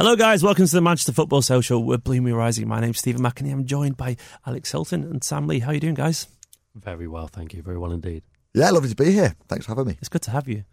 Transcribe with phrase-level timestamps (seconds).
[0.00, 0.42] Hello, guys.
[0.42, 1.84] Welcome to the Manchester Football Social.
[1.84, 2.66] We're Blue Moon Rising.
[2.66, 3.52] My name's Stephen McInerney.
[3.52, 4.16] I'm joined by
[4.46, 5.58] Alex Hilton and Sam Lee.
[5.58, 6.26] How are you doing, guys?
[6.74, 7.60] Very well, thank you.
[7.60, 8.22] Very well indeed.
[8.54, 9.36] Yeah, lovely to be here.
[9.46, 9.98] Thanks for having me.
[10.00, 10.64] It's good to have you.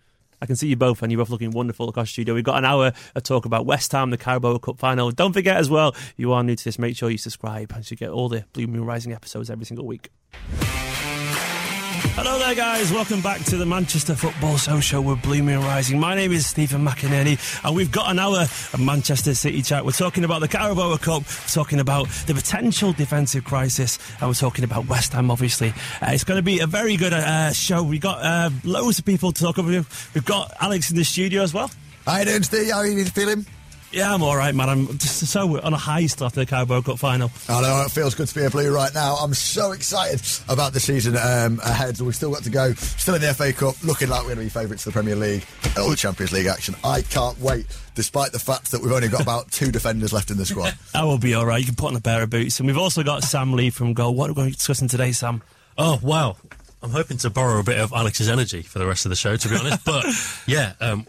[0.42, 2.36] I can see you both, and you're both looking wonderful across the studio.
[2.36, 5.12] We've got an hour of talk about West Ham, the Carabao Cup final.
[5.12, 7.98] Don't forget as well, you are new to this, make sure you subscribe and you
[7.98, 10.10] get all the Blue Moon Rising episodes every single week.
[12.18, 12.92] Hello there, guys.
[12.92, 16.00] Welcome back to the Manchester Football Social with Blue Moon Rising.
[16.00, 19.86] My name is Stephen McInerney, and we've got an hour of Manchester City chat.
[19.86, 24.34] We're talking about the Carabao Cup, we're talking about the potential defensive crisis, and we're
[24.34, 25.70] talking about West Ham, obviously.
[26.02, 27.84] Uh, it's going to be a very good uh, show.
[27.84, 29.70] We've got uh, loads of people to talk about.
[29.70, 31.70] We've got Alex in the studio as well.
[32.08, 32.72] How you Steve?
[32.72, 33.46] How are you feeling?
[33.92, 34.68] Yeah, I'm all right, man.
[34.68, 37.32] I'm just so on a high start after the Carabao Cup final.
[37.48, 39.16] I know it feels good to be a blue right now.
[39.16, 42.00] I'm so excited about the season um, ahead.
[42.02, 42.74] We've still got to go.
[42.74, 45.16] Still in the FA Cup, looking like we're going to be favourites of the Premier
[45.16, 46.76] League and all the Champions League action.
[46.84, 50.38] I can't wait, despite the fact that we've only got about two defenders left in
[50.38, 50.74] the squad.
[50.94, 51.60] That will be all right.
[51.60, 52.60] You can put on a pair of boots.
[52.60, 54.16] And we've also got Sam Lee from Goal.
[54.16, 55.42] What are we going to be discussing today, Sam?
[55.78, 56.36] Oh, wow.
[56.82, 59.36] I'm hoping to borrow a bit of Alex's energy for the rest of the show,
[59.38, 59.80] to be honest.
[59.86, 60.06] But
[60.46, 61.08] yeah, um,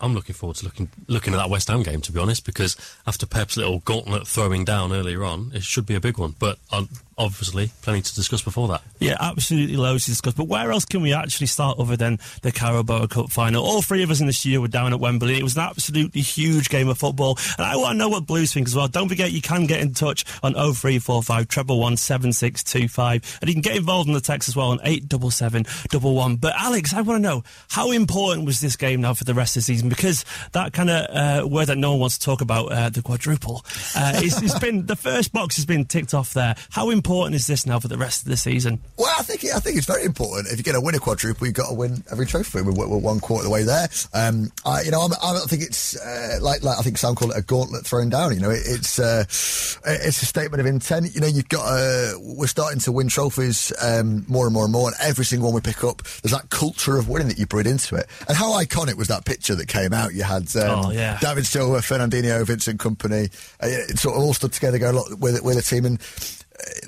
[0.00, 2.76] I'm looking forward to looking looking at that West Ham game, to be honest, because
[3.06, 6.34] after Pep's little gauntlet throwing down earlier on, it should be a big one.
[6.38, 8.82] But um, obviously, plenty to discuss before that.
[9.00, 10.34] Yeah, absolutely loads to discuss.
[10.34, 13.64] But where else can we actually start other than the Carabao Cup final?
[13.64, 15.38] All three of us in the studio were down at Wembley.
[15.38, 17.38] It was an absolutely huge game of football.
[17.58, 18.88] And I want to know what Blues think as well.
[18.88, 23.38] Don't forget, you can get in touch on 0345 treble one seven six two five,
[23.40, 26.14] and you can get involved in the text as well on eight double seven double
[26.14, 26.36] one.
[26.36, 29.56] But Alex, I want to know how important was this game now for the rest
[29.56, 29.88] of the season?
[29.88, 33.02] Because that kind of uh, word that no one wants to talk about, uh, the
[33.02, 33.64] quadruple,
[33.96, 36.54] uh, it's, it's been the first box has been ticked off there.
[36.70, 38.80] How important is this now for the rest of the season?
[38.96, 40.48] Well, I think I think it's very important.
[40.48, 42.60] If you're going to win a quadruple, you've got to win every trophy.
[42.62, 43.88] We're, we're one quarter of the way there.
[44.12, 47.14] Um, I, you know, I'm, I don't think it's uh, like like I think Sam
[47.14, 48.34] called it a gauntlet thrown down.
[48.34, 51.14] You know, it, it's uh, it's a statement of intent.
[51.14, 54.72] You know, you've got uh, we're starting to win trophies um, more and more and
[54.72, 57.46] more, and every single one we pick up, there's that culture of winning that you
[57.46, 58.06] breed into it.
[58.28, 60.14] And how iconic was that picture that came out?
[60.14, 61.18] You had um, Oh, yeah.
[61.20, 63.32] David Silva, Fernandinho, Vincent Kompany,
[63.62, 65.98] uh, it sort of all stood together, go look with with the team and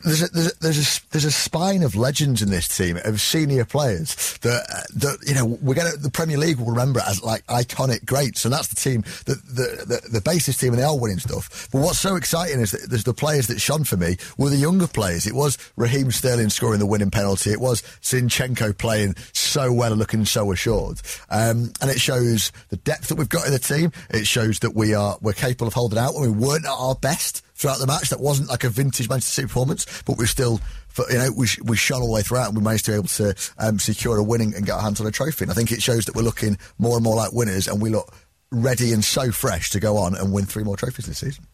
[0.05, 3.21] there's a, there's a, there's a there's a spine of legends in this team of
[3.21, 7.23] senior players that uh, that you know we're gonna the Premier League will remember as
[7.23, 8.45] like iconic greats.
[8.45, 11.69] And that's the team that the, the the basis team and they are winning stuff.
[11.71, 14.57] But what's so exciting is that there's the players that shone for me were the
[14.57, 15.27] younger players.
[15.27, 17.51] It was Raheem Sterling scoring the winning penalty.
[17.51, 21.01] It was Zinchenko playing so well and looking so assured.
[21.31, 23.93] Um, and it shows the depth that we've got in the team.
[24.11, 26.95] It shows that we are we're capable of holding out when we weren't at our
[26.95, 28.09] best throughout the match.
[28.09, 30.61] That wasn't like a vintage Manchester City performance, but we still,
[31.11, 33.09] you know, we, we shone all the way throughout and we managed to be able
[33.09, 35.45] to um, secure a winning and get our hands on a trophy.
[35.45, 37.91] And I think it shows that we're looking more and more like winners and we
[37.91, 38.13] look
[38.51, 41.45] ready and so fresh to go on and win three more trophies this season.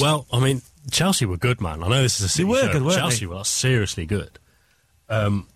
[0.00, 0.60] Well, I mean,
[0.90, 1.82] Chelsea were good, man.
[1.82, 3.26] I know this is a City were show, good, weren't Chelsea they?
[3.26, 4.38] were seriously good.
[5.08, 5.46] Um,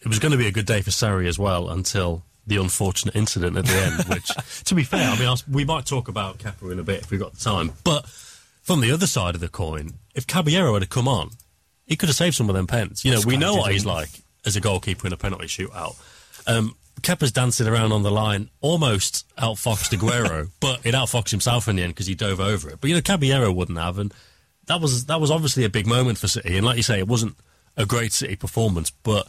[0.00, 3.16] it was going to be a good day for Surrey as well until the unfortunate
[3.16, 4.04] incident at the end.
[4.08, 4.28] Which,
[4.66, 7.00] to be fair, I mean, I was- we might talk about Kepa in a bit
[7.02, 7.72] if we've got the time.
[7.82, 8.06] But
[8.66, 11.30] from the other side of the coin, if Caballero had come on,
[11.86, 13.04] he could have saved some of them pens.
[13.04, 14.08] You know, we know what he's like
[14.44, 15.94] as a goalkeeper in a penalty shootout.
[16.48, 21.76] Um, Kepa's dancing around on the line, almost outfoxed Aguero, but it outfoxed himself in
[21.76, 22.80] the end because he dove over it.
[22.80, 24.12] But you know, Caballero wouldn't have, and
[24.66, 26.56] that was that was obviously a big moment for City.
[26.56, 27.36] And like you say, it wasn't
[27.76, 29.28] a great City performance, but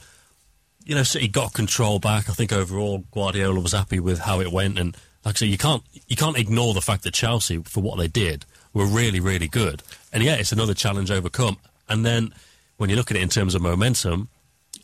[0.84, 2.28] you know, City got control back.
[2.28, 5.60] I think overall Guardiola was happy with how it went, and like I say, you
[5.60, 8.44] can't you can't ignore the fact that Chelsea, for what they did,
[8.78, 9.84] were really really good.
[10.14, 11.58] And yeah, it's another challenge overcome.
[11.90, 12.34] And then
[12.78, 14.30] when you look at it in terms of momentum,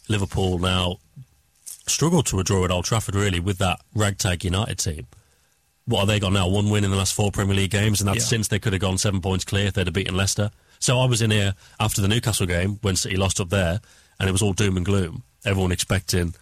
[0.09, 0.97] Liverpool now
[1.87, 5.07] struggled to a draw at Old Trafford really with that ragtag United team.
[5.85, 6.47] what have they got now?
[6.47, 8.23] One win in the last four Premier League games, and that's Yeah.
[8.37, 10.49] since they could have gone seven points clear if they'd have beaten Leicester.
[10.79, 13.81] So I was in here after the Newcastle game when City lost up there,
[14.17, 15.23] and it was all doom and gloom.
[15.43, 16.35] Everyone expecting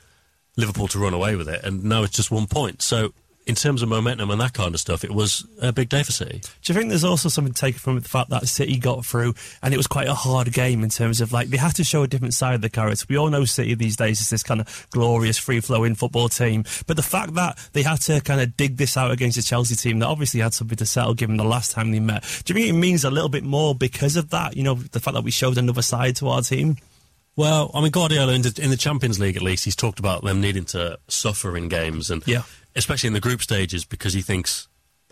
[0.57, 2.83] Liverpool to run away with it, and now it's just one point.
[2.83, 3.15] So
[3.47, 6.11] in terms of momentum and that kind of stuff, it was a big day for
[6.11, 6.41] City.
[6.61, 9.33] Do you think there's also something taken from the fact that City got through
[9.63, 12.03] and it was quite a hard game in terms of like they had to show
[12.03, 13.05] a different side of the character?
[13.09, 16.65] We all know City these days is this kind of glorious, free flowing football team,
[16.85, 19.75] but the fact that they had to kind of dig this out against a Chelsea
[19.75, 22.59] team that obviously had something to settle given the last time they met, do you
[22.59, 24.55] think it means a little bit more because of that?
[24.55, 26.77] You know, the fact that we showed another side to our team?
[27.37, 30.21] Well, I mean, Guardiola in the, in the Champions League, at least, he's talked about
[30.23, 32.44] them needing to suffer in games, and Yeah.
[32.75, 34.68] Especially in the group stages, because he thinks,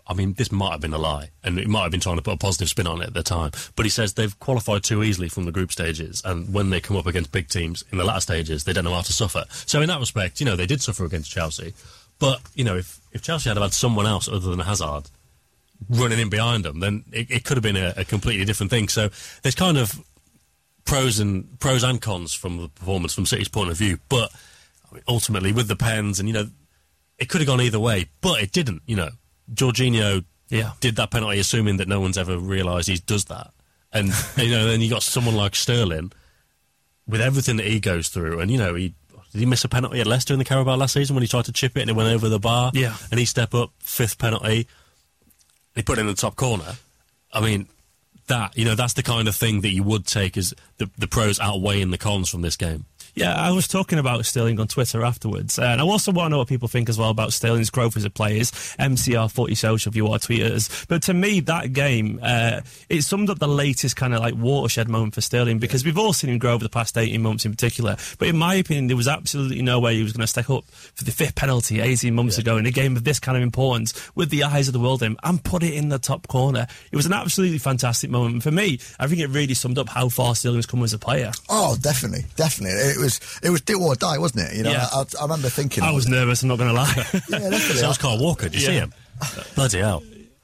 [0.06, 2.22] I mean, this might have been a lie, and he might have been trying to
[2.22, 3.52] put a positive spin on it at the time.
[3.76, 6.96] But he says they've qualified too easily from the group stages, and when they come
[6.96, 9.44] up against big teams in the latter stages, they don't know how to suffer.
[9.50, 11.74] So in that respect, you know, they did suffer against Chelsea,
[12.18, 15.10] but you know, if if Chelsea had had someone else other than Hazard
[15.88, 18.88] running in behind them, then it, it could have been a, a completely different thing.
[18.88, 19.08] So
[19.42, 19.98] there's kind of
[20.84, 23.98] pros and pros and cons from the performance from City's point of view.
[24.08, 24.32] But
[25.08, 26.48] ultimately, with the pens, and you know,
[27.20, 28.82] it could have gone either way, but it didn't.
[28.86, 29.10] You know,
[29.52, 30.72] Jorginho Yeah.
[30.80, 33.52] did that penalty, assuming that no one's ever realised he does that,
[33.92, 36.10] and you know, then you got someone like Sterling
[37.06, 38.94] with everything that he goes through, and you know, he.
[39.32, 41.44] Did he miss a penalty at Leicester in the Carabao last season when he tried
[41.44, 42.72] to chip it and it went over the bar?
[42.74, 42.96] Yeah.
[43.12, 44.66] And he step up, fifth penalty.
[45.76, 46.72] He put it in the top corner.
[47.32, 47.68] I mean,
[48.26, 51.06] that you know, that's the kind of thing that you would take as the the
[51.06, 52.86] pros outweighing the cons from this game.
[53.14, 56.38] Yeah, I was talking about Sterling on Twitter afterwards, and I also want to know
[56.38, 58.40] what people think as well about Sterling's growth as a player.
[58.40, 60.86] Is MCR Footy Social if you want to tweet us.
[60.86, 64.88] But to me, that game uh, it summed up the latest kind of like watershed
[64.88, 67.50] moment for Sterling because we've all seen him grow over the past eighteen months in
[67.50, 67.96] particular.
[68.18, 70.64] But in my opinion, there was absolutely no way he was going to step up
[70.66, 74.10] for the fifth penalty eighteen months ago in a game of this kind of importance
[74.14, 76.66] with the eyes of the world in and put it in the top corner.
[76.92, 78.78] It was an absolutely fantastic moment for me.
[78.98, 81.32] I think it really summed up how far Sterling's come as a player.
[81.48, 82.78] Oh, definitely, definitely.
[82.78, 84.56] It was it was do or die, wasn't it?
[84.56, 84.86] You know, Yeah.
[84.92, 85.82] I, I remember thinking.
[85.82, 86.42] I was nervous.
[86.42, 86.92] I'm not going to lie.
[86.96, 87.20] Yeah,
[87.50, 87.58] definitely.
[87.76, 88.48] So was Carl Walker.
[88.48, 88.92] Did you see him?
[89.54, 90.02] Bloody hell.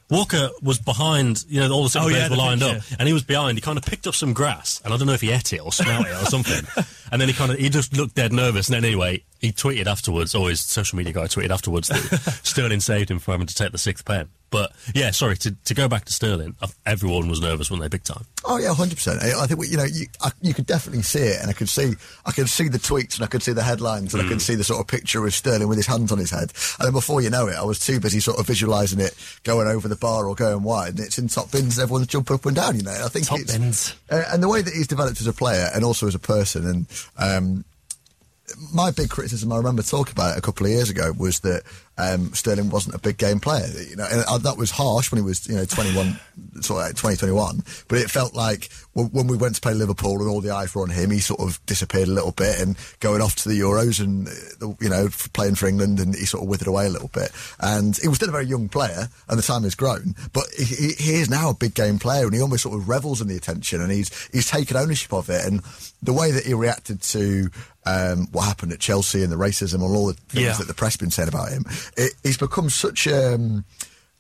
[0.09, 2.77] Walker was behind, you know, all the City Oh, players yeah, were the lined picture.
[2.95, 3.59] up, and he was behind.
[3.59, 5.59] He kind of picked up some grass, and I don't know if he ate it
[5.59, 6.65] or smelled it or something.
[7.13, 8.67] And then he kind of he just looked dead nervous.
[8.69, 12.81] And then anyway, he tweeted afterwards, or his social media guy tweeted afterwards that Sterling
[12.81, 14.29] saved him from having to take the sixth pen.
[14.57, 16.57] But yeah, sorry to to go back to Sterling.
[16.63, 18.25] uh, Everyone was nervous when they big time.
[18.45, 19.23] Oh yeah, hundred percent.
[19.23, 21.53] I I think we- you know you, I, you could definitely see it, and I
[21.53, 21.93] could see
[22.25, 24.29] I could see the tweets, and I could see the headlines, and I Mm.
[24.31, 26.53] could see the sort of picture of Sterling with his hands on his head.
[26.79, 29.15] And then before you know it, I was too busy sort of visualising it
[29.45, 32.35] going over the bar or going wide, and it's in top bins, and everyone's jumping
[32.37, 32.77] up and down.
[32.77, 33.95] You know, And I think Top bins.
[34.11, 36.67] Uh, and the way that he's developed as a player and also as a person,
[36.67, 36.87] and
[37.19, 37.65] um,
[38.73, 41.63] my big criticism, I remember talking about it a couple of years ago, was that
[41.99, 43.67] um, Sterling wasn't a big game player.
[43.89, 46.19] You know, and uh, that was harsh when he was, you know, 21,
[46.61, 47.63] sort of like 2021.
[47.89, 50.83] But it felt like when, we went to play Liverpool and all the eyes were
[50.83, 54.01] on him, he sort of disappeared a little bit and going off to the Euros
[54.01, 57.11] and, uh, you know, playing for England and he sort of withered away a little
[57.13, 57.31] bit.
[57.61, 60.65] And he was still a very young player and the time has grown, but he,
[60.65, 63.29] he, he is now a big game player and he almost sort of revels in
[63.29, 65.45] the attention and he's, he's taken ownership of it.
[65.45, 65.63] And
[66.03, 67.51] the way that he reacted to,
[67.87, 70.53] um, what happened at Chelsea and the racism and all the things Yeah.
[70.59, 71.65] that the press been saying about him,
[71.97, 73.65] it, he's become such um,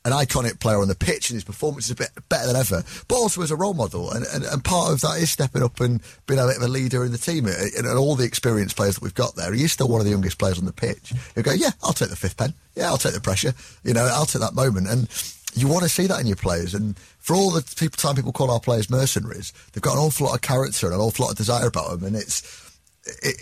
[0.04, 2.84] an iconic player on the pitch, and his performance is a bit better than ever.
[3.08, 5.80] But also as a role model, and, and, and part of that is stepping up
[5.80, 7.46] and being a bit of a leader in the team.
[7.46, 10.04] And, and all the experienced players that we've got there, he is still one of
[10.04, 11.12] the youngest players on the pitch.
[11.34, 12.54] You go, yeah, I'll take the fifth pen.
[12.76, 13.52] Yeah, I'll take the pressure.
[13.82, 14.86] You know, I'll take that moment.
[14.88, 15.08] And
[15.54, 16.72] you want to see that in your players.
[16.72, 20.26] And for all the people, time people call our players mercenaries, they've got an awful
[20.26, 22.65] lot of character and an awful lot of desire about them, and it's it,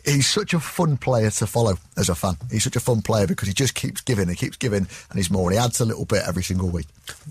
[0.05, 2.37] he's such a fun player to follow as a fan.
[2.51, 5.31] He's such a fun player because he just keeps giving, he keeps giving, and he's
[5.31, 5.51] more.
[5.51, 6.87] And he adds a little bit every single week.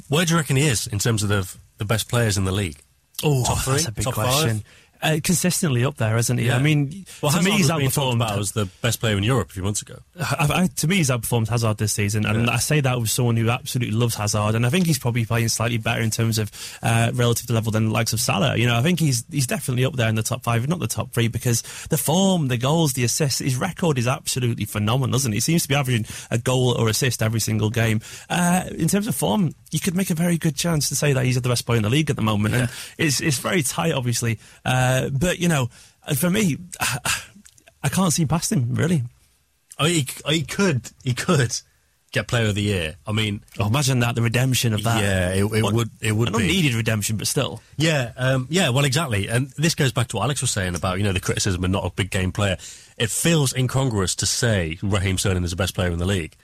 [0.10, 2.52] Where do you reckon he is in terms of the the best players in the
[2.52, 2.80] league?
[3.24, 3.74] Oh, Top three?
[3.74, 4.50] that's a big Top question.
[4.60, 4.64] five?
[5.04, 6.46] Uh, consistently up there, isn't he?
[6.46, 6.56] Yeah.
[6.56, 8.16] I mean, well, to Hazard me, he's was outperformed.
[8.16, 10.00] about as the best player in Europe a few months ago.
[10.18, 13.36] I, I, to me, he's outperformed Hazard this season, and I say that with someone
[13.36, 16.50] who absolutely loves Hazard, and I think he's probably playing slightly better in terms of
[16.82, 18.56] uh, relative to level than the likes of Salah.
[18.56, 20.80] You know, I think he's he's definitely up there in the top five, if not
[20.80, 25.18] the top three, because the form, the goals, the assists, his record is absolutely phenomenal,
[25.18, 25.36] isn't it?
[25.36, 28.00] He seems to be averaging a goal or assist every single game.
[28.30, 31.26] Uh, in terms of form, you could make a very good chance to say that
[31.26, 33.64] he's at the best player in the league at the moment, and it's it's very
[33.64, 34.40] tight, obviously.
[34.64, 35.70] Uh, but you know,
[36.16, 36.58] for me,
[37.84, 39.04] I can't see past him really.
[39.78, 39.94] I mean,
[40.26, 41.56] he, he could he could
[42.12, 42.96] get player of the year.
[43.08, 45.02] I mean, Oh, imagine that, the redemption of that.
[45.02, 47.60] Yeah, it- it would- it would unneeded redemption, but still.
[47.76, 49.28] Yeah, um, yeah, well, exactly.
[49.28, 51.72] And this goes back to what Alex was saying about, you know, the criticism of
[51.72, 52.58] not a big game player.
[53.00, 56.36] It feels incongruous to say Raheem Sterling is the best player in the league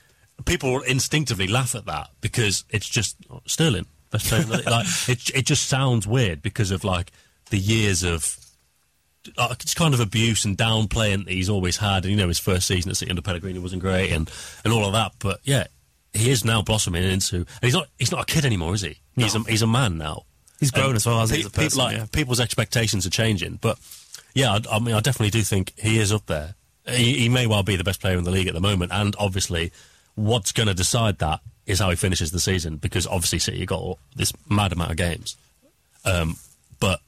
[0.46, 3.86] people instinctively laugh at that because it's just Sterling.
[4.12, 4.66] Best player in the league.
[4.66, 7.12] like it, it just sounds weird because of like
[7.52, 8.38] the years of
[9.38, 12.04] uh, it's kind of abuse and downplaying that he's always had.
[12.04, 14.32] And you know, his first season at City under Pellegrini wasn't great, and,
[14.64, 15.12] and all of that.
[15.20, 15.68] But yeah,
[16.14, 17.38] he is now blossoming into.
[17.38, 17.88] And he's not.
[17.98, 18.98] He's not a kid anymore, is he?
[19.16, 20.24] He's a he's a man now.
[20.60, 22.06] He's grown And as well as pe- he is a pe- like, yeah.
[22.12, 23.78] People's expectations are changing, but
[24.34, 26.56] yeah, I, I mean, I definitely do think he is up there.
[26.88, 29.16] He, he may well be the best player in the league at the moment, and
[29.20, 29.72] obviously,
[30.20, 33.98] what's going to decide that is how he finishes the season because obviously City got
[34.16, 35.38] this mad amount of games.
[36.04, 36.36] Um,
[36.80, 37.00] but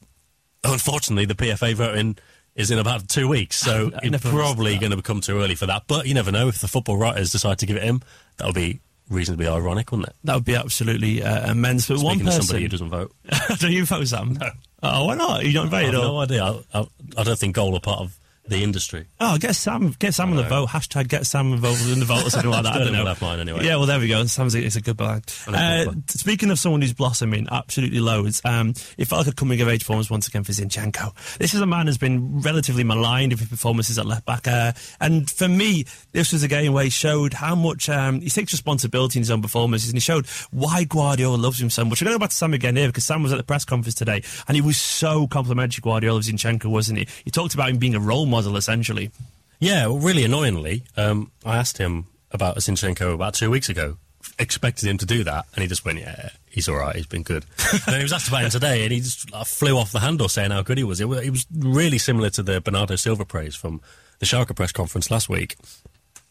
[0.63, 2.17] unfortunately, the PFA voting
[2.55, 5.83] is in about two weeks, so it's probably going to become too early for that.
[5.87, 8.01] But you never know if the football writers decide to give it him.
[8.37, 10.15] That would be reasonably ironic, wouldn't it?
[10.23, 11.87] That would be absolutely uh, immense.
[11.87, 13.15] But one Speaking of person, somebody who doesn't vote.
[13.59, 14.33] don't you vote, Sam?
[14.33, 14.49] No.
[14.83, 15.45] Oh, why not?
[15.45, 16.13] You don't I vote have at all?
[16.13, 16.43] no idea.
[16.43, 16.85] I, I,
[17.17, 18.17] I don't think goal are part of
[18.47, 19.07] the industry.
[19.19, 20.69] Oh, get Sam, get Sam on the vote.
[20.69, 22.73] Hashtag get Sam involved in the vote or something like that.
[22.75, 23.15] I don't know.
[23.21, 23.63] mine anyway.
[23.63, 24.25] Yeah, well, there we go.
[24.25, 25.23] Sam's a, it's a good bag.
[25.47, 28.41] Uh, speaking of someone who's blossoming, absolutely loads.
[28.43, 31.37] Um, it felt like a coming of age performance once again for Zinchenko.
[31.37, 34.73] This is a man who's been relatively maligned with his performances at left back, uh,
[34.99, 38.51] and for me, this was a game where he showed how much um, he takes
[38.51, 42.01] responsibility in his own performances, and he showed why Guardiola loves him so much.
[42.01, 43.65] We're going to go back to Sam again here because Sam was at the press
[43.65, 47.07] conference today, and he was so complimentary Guardiola of Zinchenko, wasn't he?
[47.23, 49.11] He talked about him being a role model essentially.
[49.59, 53.97] Yeah, well, really annoyingly, um, I asked him about Zinchenko about two weeks ago.
[54.39, 56.95] Expected him to do that, and he just went, "Yeah, he's all right.
[56.95, 57.45] He's been good."
[57.85, 60.29] then he was asked about him today, and he just uh, flew off the handle
[60.29, 61.01] saying how good he was.
[61.01, 63.81] It, it was really similar to the Bernardo Silva praise from
[64.19, 65.57] the Schalke press conference last week.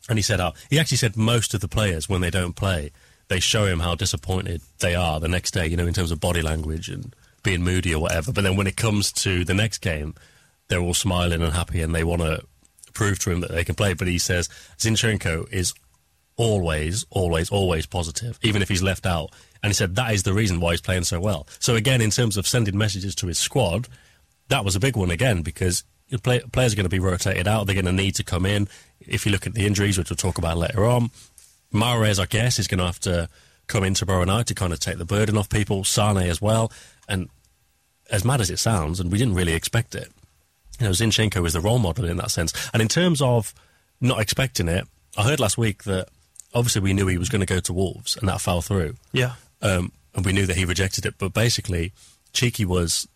[0.09, 2.91] And he said, uh, he actually said most of the players when they don't play,
[3.29, 5.67] they show him how disappointed they are the next day.
[5.67, 8.33] You know, in terms of body language and being moody or whatever.
[8.33, 10.15] But then when it comes to the next game,
[10.71, 12.43] they're all smiling and happy, and they want to
[12.95, 13.93] prove to him that they can play.
[13.93, 14.49] But he says
[14.79, 15.75] Zinchenko is
[16.37, 19.31] always, always, always positive, even if he's left out.
[19.63, 21.47] And he said that is the reason why he's playing so well.
[21.59, 23.89] So again, in terms of sending messages to his squad,
[24.49, 25.85] that was a big one again because
[26.23, 27.67] play, players are going to be rotated out.
[27.67, 28.69] They're going to need to come in.
[29.01, 31.11] If you look at the injuries, which we'll talk about later on,
[31.75, 33.29] Mahrez, I guess, is going to have to
[33.67, 35.85] come in tomorrow night to kind of take the burden off people.
[35.85, 36.73] Sane as well.
[37.09, 37.29] And
[38.11, 40.11] as mad as it sounds, and we didn't really expect it,
[40.81, 42.53] you know, Zinchenko is the role model in that sense.
[42.73, 43.55] And in terms of
[44.01, 46.09] not expecting it, I heard last week that
[46.55, 48.95] obviously we knew he was going to go to Wolves, and that fell through.
[49.13, 49.35] Yeah.
[49.63, 51.15] Um, and we knew that he rejected it.
[51.19, 51.93] But basically,
[52.33, 53.07] Txiki was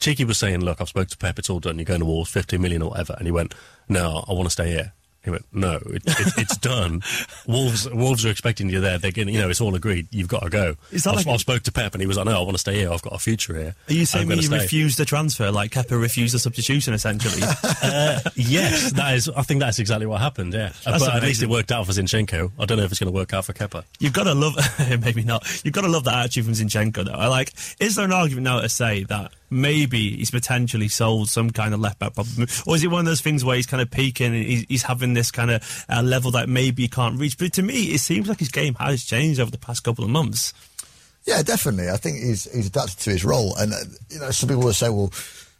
[0.00, 1.38] Txiki was saying, "Look, I've spoke to Pep.
[1.38, 1.78] It's all done.
[1.78, 3.54] You're going to Wolves, 15 million or whatever." And he went,
[3.88, 4.92] "No, I want to stay here."
[5.24, 7.02] He went, "No, it, it, it's done.
[7.46, 8.98] Wolves, Wolves are expecting you there.
[8.98, 10.08] They're getting, you know, it's all agreed.
[10.10, 12.16] You've got to go." Is that I, like- I spoke to Pep, and he was
[12.16, 12.92] like, "No, I want to stay here.
[12.92, 16.00] I've got a future here." Are you saying he stay." refused the transfer like Kepa
[16.00, 17.42] refused the substitution essentially?
[17.84, 19.28] Uh, yes, that is.
[19.28, 20.54] I think that's exactly what happened.
[20.54, 22.50] Yeah, That's but at least it worked out for Zinchenko.
[22.58, 23.84] I don't know if it's going to work out for Kepa.
[23.98, 24.54] You've got to love,
[25.02, 25.46] maybe not.
[25.64, 27.12] You've got to love that attitude from Zinchenko, though.
[27.12, 27.52] I like.
[27.80, 31.80] Is there an argument now to say that maybe he's potentially solved some kind of
[31.80, 34.34] left back problem, or is it one of those things where he's kind of peaking
[34.34, 37.38] and he's, he's having this kind of uh, level that maybe he can't reach?
[37.38, 40.10] But to me, it seems like his game has changed over the past couple of
[40.10, 40.52] months.
[41.24, 41.90] Yeah, definitely.
[41.90, 43.76] I think he's he's adapted to his role, and uh,
[44.10, 45.12] you know, some people will say, well.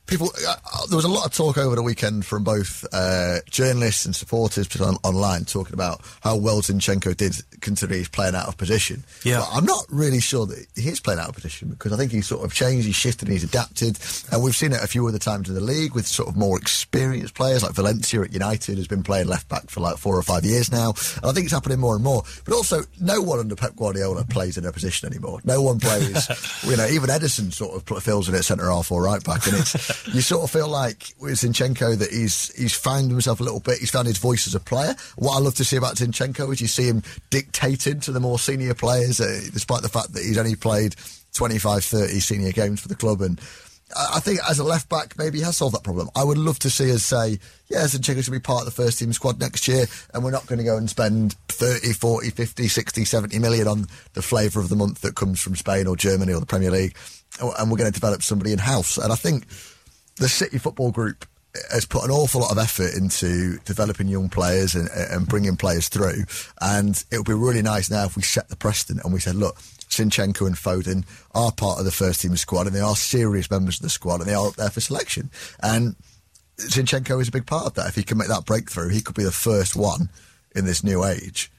[0.06, 3.38] People, uh, uh, there was a lot of talk over the weekend from both uh,
[3.50, 8.46] journalists and supporters on, online talking about how well Zinchenko did, considering he's playing out
[8.46, 9.02] of position.
[9.24, 9.38] Yeah.
[9.38, 12.12] But I'm not really sure that he is playing out of position because I think
[12.12, 13.98] he's sort of changed, he's shifted, he's adapted,
[14.30, 16.58] and we've seen it a few other times in the league with sort of more
[16.58, 20.22] experienced players like Valencia at United has been playing left back for like four or
[20.22, 22.24] five years now, and I think it's happening more and more.
[22.44, 25.40] But also, no one under Pep Guardiola plays in a position anymore.
[25.44, 26.28] No one plays,
[26.64, 29.56] you know, even Ederson sort of fills in at centre half or right back, and
[29.56, 33.60] it's you sort of feel like with Zinchenko that he's he's found himself a little
[33.60, 33.78] bit.
[33.78, 34.94] He's found his voice as a player.
[35.16, 38.38] What I love to see about Zinchenko is you see him dictating to the more
[38.38, 40.96] senior players, uh, despite the fact that he's only played
[41.34, 43.20] 25, 30 senior games for the club.
[43.20, 43.40] And
[43.96, 46.08] I think as a left back, maybe he has solved that problem.
[46.16, 48.98] I would love to see us say, yeah, Zinchenko should be part of the first
[48.98, 52.68] team squad next year, and we're not going to go and spend 30, 40, 50,
[52.68, 56.32] 60, 70 million on the flavour of the month that comes from Spain or Germany
[56.32, 56.96] or the Premier League,
[57.40, 58.96] and we're going to develop somebody in house.
[58.96, 59.46] And I think
[60.16, 61.26] the City Football Group
[61.70, 65.88] has put an awful lot of effort into developing young players and, and bringing players
[65.88, 66.24] through.
[66.60, 69.36] And it would be really nice now if we set the precedent and we said,
[69.36, 69.56] look,
[69.88, 73.76] Zinchenko and Foden are part of the first team squad and they are serious members
[73.76, 75.30] of the squad and they are up there for selection.
[75.62, 75.94] And
[76.58, 77.88] Zinchenko is a big part of that.
[77.88, 80.08] If he can make that breakthrough, he could be the first one
[80.54, 81.50] in this new age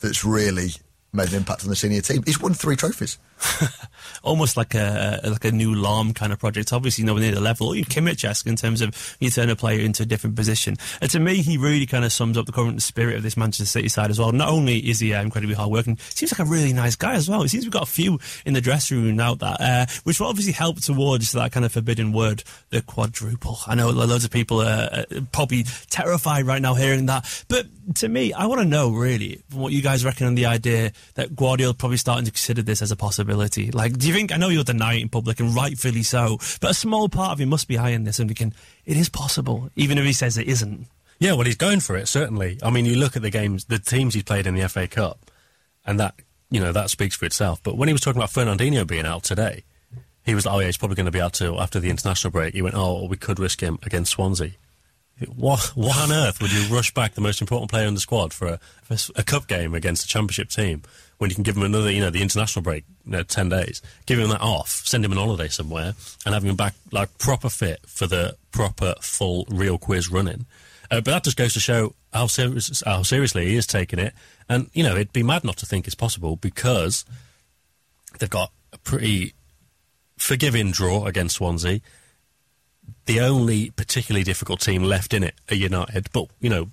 [0.00, 0.70] that's really
[1.12, 2.22] made an impact on the senior team.
[2.24, 3.18] He's won three trophies.
[4.22, 6.72] almost like a like a new Lahm kind of project.
[6.72, 7.74] Obviously, nowhere near the level.
[7.74, 10.76] You Kimmich in terms of you turn a player into a different position.
[11.00, 13.66] And to me, he really kind of sums up the current spirit of this Manchester
[13.66, 14.32] City side as well.
[14.32, 17.42] Not only is he uh, incredibly hardworking, seems like a really nice guy as well.
[17.42, 20.28] It seems we've got a few in the dressing room now that, uh, which will
[20.28, 23.58] obviously help towards that kind of forbidden word, the quadruple.
[23.66, 28.32] I know loads of people are probably terrified right now hearing that, but to me,
[28.32, 31.96] I want to know really what you guys reckon on the idea that Guardiola probably
[31.96, 33.70] starting to consider this as a possibility.
[33.70, 34.32] Like, do you think?
[34.32, 37.40] I know you'll deny it in public, and rightfully so, but a small part of
[37.40, 38.54] you must be high in this and thinking
[38.86, 40.86] it is possible, even if he says it isn't.
[41.18, 42.58] Yeah, well, he's going for it certainly.
[42.62, 45.30] I mean, you look at the games, the teams he's played in the FA Cup,
[45.84, 46.14] and that
[46.50, 47.62] you know that speaks for itself.
[47.62, 49.64] But when he was talking about Fernandinho being out today,
[50.24, 52.30] he was like, "Oh yeah, he's probably going to be out till after the international
[52.30, 54.52] break." He went, "Oh, we could risk him against Swansea."
[55.34, 58.32] What, what on earth would you rush back the most important player in the squad
[58.32, 58.60] for a,
[59.16, 60.82] a cup game against a championship team
[61.18, 63.82] when you can give him another, you know, the international break, you know, 10 days,
[64.06, 65.94] give him that off, send him on holiday somewhere,
[66.24, 70.46] and have him back like proper fit for the proper, full, real quiz running?
[70.90, 74.14] Uh, but that just goes to show how, serious, how seriously he is taking it.
[74.48, 77.04] And, you know, it'd be mad not to think it's possible because
[78.18, 79.34] they've got a pretty
[80.16, 81.80] forgiving draw against Swansea
[83.06, 86.08] the only particularly difficult team left in it are United.
[86.12, 86.70] But, you know,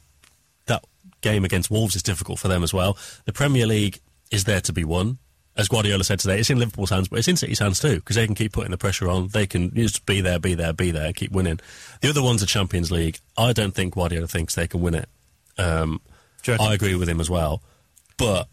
[0.65, 0.83] that
[1.21, 2.97] game against Wolves is difficult for them as well.
[3.25, 3.99] The Premier League
[4.31, 5.17] is there to be won.
[5.57, 8.17] As Guardiola said today, it's in Liverpool's hands, but it's in City's hands too, because
[8.17, 9.29] they can keep putting the pressure on.
[9.29, 11.61] They can just be there, be there, be there, keep winning.
[12.01, 13.19] The other one's the Champions League.
[13.37, 15.07] I don't think Guardiola thinks they can win it.
[15.57, 16.01] Um,
[16.47, 17.63] I agree with him as well.
[18.17, 18.49] But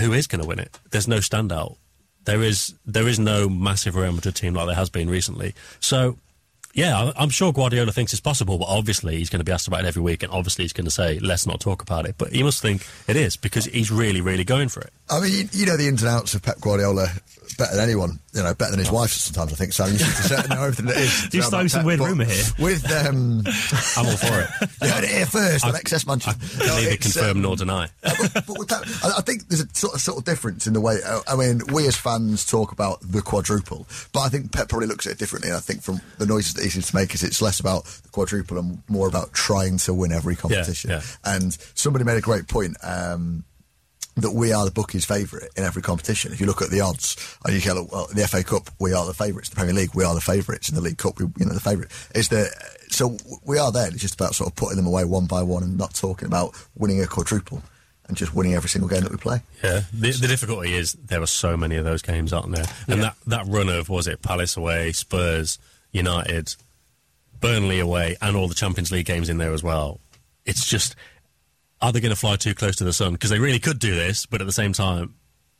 [0.00, 0.78] who is going to win it?
[0.90, 1.76] There's no standout.
[2.24, 5.54] There is there is no massive Real Madrid team like there has been recently.
[5.78, 6.18] So
[6.74, 9.84] yeah, I'm sure Guardiola thinks it's possible, but obviously he's going to be asked about
[9.84, 12.16] it every week, and obviously he's going to say, let's not talk about it.
[12.18, 14.92] But he must think it is because he's really, really going for it.
[15.08, 17.08] I mean, you know the ins and outs of Pep Guardiola
[17.56, 19.72] better than anyone, you know, better than his wife sometimes, I think.
[19.72, 21.28] So you to know everything that is.
[21.28, 22.44] Do you start some weird rumour here?
[22.58, 23.42] With, um,
[23.96, 24.70] I'm all for it.
[24.82, 26.64] You heard it here first, on XS Manchester.
[26.64, 27.88] I no, neither confirm um, nor deny.
[28.02, 29.03] but, but that, I, I, think
[29.56, 32.72] there's a sort of, of difference in the way, I mean, we as fans talk
[32.72, 35.50] about the quadruple, but I think Pep probably looks at it differently.
[35.50, 37.84] And I think from the noises that he seems to make is it's less about
[37.84, 40.90] the quadruple and more about trying to win every competition.
[40.90, 41.34] Yeah, yeah.
[41.34, 42.76] And somebody made a great point.
[42.82, 43.44] Um,
[44.16, 46.32] that we are the bookies' favourite in every competition.
[46.32, 49.04] If you look at the odds, and you go, well, the FA Cup, we are
[49.04, 49.48] the favourites.
[49.48, 50.68] The Premier League, we are the favourites.
[50.68, 51.90] In the League Cup, we, you know, the favourite.
[52.14, 52.48] Is the
[52.90, 53.88] so we are there.
[53.88, 56.54] It's just about sort of putting them away one by one and not talking about
[56.76, 57.60] winning a quadruple
[58.06, 59.40] and just winning every single game that we play.
[59.62, 62.66] Yeah, the, the difficulty is there are so many of those games, aren't there?
[62.86, 63.02] And yeah.
[63.02, 65.58] that that run of was it Palace away, Spurs,
[65.92, 66.54] United,
[67.40, 70.00] Burnley away, and all the Champions League games in there as well.
[70.44, 70.96] It's just
[71.80, 73.12] are they going to fly too close to the sun?
[73.12, 75.14] Because they really could do this, but at the same time,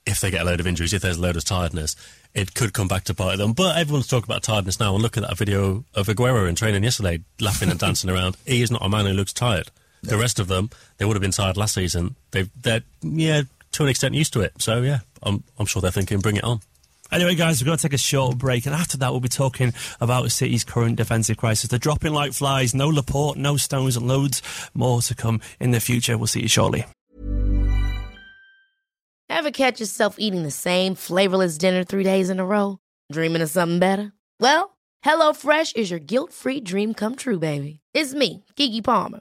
[0.07, 1.97] if they get a load of injuries, if there's a load of tiredness,
[2.35, 3.53] it could come back to bite them.
[3.53, 6.85] But everyone's talking about tiredness now, and look at that video of Aguero in training
[6.85, 8.37] yesterday, laughing and dancing around.
[8.47, 9.71] He is not a man who looks tired.
[10.05, 12.17] The rest of them, they would have been tired last season.
[12.31, 14.53] They've, they're yeah, to an extent used to it.
[14.59, 16.61] So yeah, I'm, I'm sure they're thinking, bring it on.
[17.13, 19.73] Anyway, guys, we're going to take a short break, and after that, we'll be talking
[20.01, 21.71] about City's current defensive crisis.
[21.71, 22.75] They're dropping like flies.
[22.75, 24.43] No Laporte, no Stones, and loads
[24.75, 26.19] more to come in the future.
[26.19, 26.85] We'll see you shortly.
[29.29, 32.79] Ever catch yourself eating the same flavorless dinner three days in a row?
[33.13, 34.13] Dreaming of something better?
[34.41, 37.81] Well, HelloFresh is your guilt-free dream come true, baby.
[37.93, 39.21] It's me, Keke Palmer.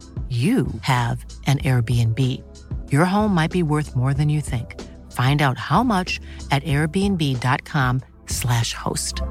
[0.31, 2.17] you have an Airbnb.
[2.89, 4.79] Your home might be worth more than you think.
[5.11, 9.21] Find out how much at airbnb.com/slash host.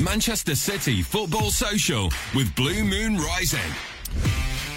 [0.00, 3.60] Manchester City Football Social with Blue Moon Rising.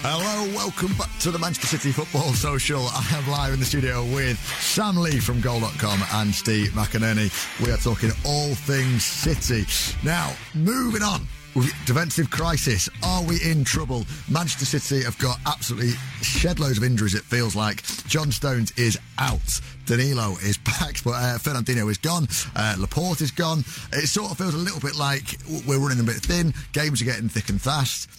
[0.02, 2.86] Hello, welcome back to the Manchester City Football Social.
[2.90, 7.32] I am live in the studio with Sam Lee from Goal.com and Steve McInerney.
[7.66, 9.66] We are talking all things City.
[10.04, 11.22] Now, moving on.
[11.86, 14.06] Defensive crisis, are we in trouble?
[14.30, 17.82] Manchester City have got absolutely shed loads of injuries, it feels like.
[18.08, 19.62] John Stones is out.
[19.86, 22.28] Danilo is back, but uh, Fernandinho is gone.
[22.58, 23.60] Uh, Laporte is gone.
[23.94, 26.54] It sort of feels a little bit like we're running a bit thin.
[26.74, 28.10] Games are getting thick and fast.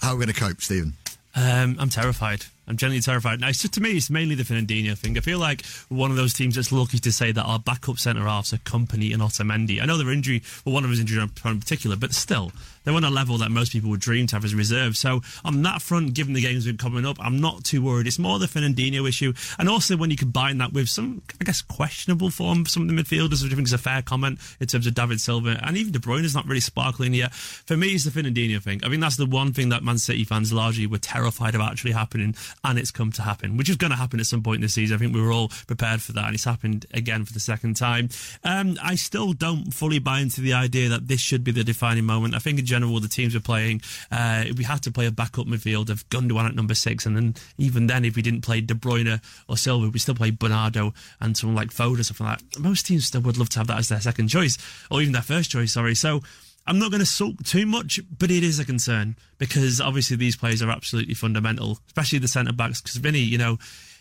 [0.00, 0.92] How are we going to cope, Stephen?
[1.34, 2.44] Um, I'm terrified.
[2.68, 3.40] I'm genuinely terrified.
[3.40, 5.16] Now, to me, it's mainly the Fernandinho thing.
[5.16, 8.24] I feel like one of those teams that's lucky to say that our backup centre
[8.24, 9.80] halves are Kompany and Otamendi.
[9.80, 12.52] I know they're injury, well, one of them is injured in particular, but still,
[12.84, 14.96] they're on a level that most people would dream to have as reserve.
[14.96, 18.06] So on that front, given the games are coming up, I'm not too worried.
[18.06, 21.62] It's more the Fernandinho issue, and also when you combine that with some, I guess,
[21.62, 24.66] questionable form for some of the midfielders, which I think is a fair comment in
[24.66, 27.32] terms of David Silva, and even De Bruyne is not really sparkling yet.
[27.32, 28.80] For me, it's the Fernandinho thing.
[28.84, 31.92] I think that's the one thing that Man City fans largely were terrified of actually
[31.92, 34.62] happening, and it's come to happen, which is going to happen at some point in
[34.62, 34.96] the season.
[34.96, 37.76] I think we were all prepared for that, and it's happened again for the second
[37.76, 38.08] time.
[38.44, 42.04] Um, I still don't fully buy into the idea that this should be the defining
[42.04, 42.34] moment.
[42.34, 45.46] I think in general, the teams we're playing, uh, we had to play a backup
[45.46, 48.74] midfield of Gundogan at number six, and then even then, if we didn't play De
[48.74, 52.60] Bruyne or Silva, we still play Bernardo and someone like Foden, or something like that.
[52.60, 54.58] Most teams still would love to have that as their second choice,
[54.90, 55.72] or even their first choice.
[55.72, 56.22] Sorry, so.
[56.68, 60.36] I'm not going to sulk too much, but it is a concern because obviously these
[60.36, 62.82] players are absolutely fundamental, especially the centre backs.
[62.82, 63.58] Because Vinny, you know,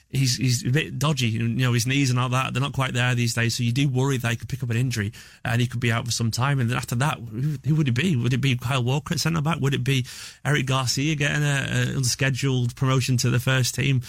[0.09, 1.27] he's he's a bit dodgy.
[1.27, 3.55] You know, his knees and all that they're not quite there these days.
[3.55, 5.13] So you do worry that he could pick up an injury
[5.45, 6.59] and he could be out for some time.
[6.59, 7.19] And then after that,
[7.65, 8.17] who, would it be?
[8.17, 9.61] Would it be Kyle Walker at centre back?
[9.61, 10.05] Would it be
[10.43, 14.01] Eric Garcia getting a, a unscheduled promotion to the first team?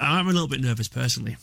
[0.00, 1.36] I'm a little bit nervous personally.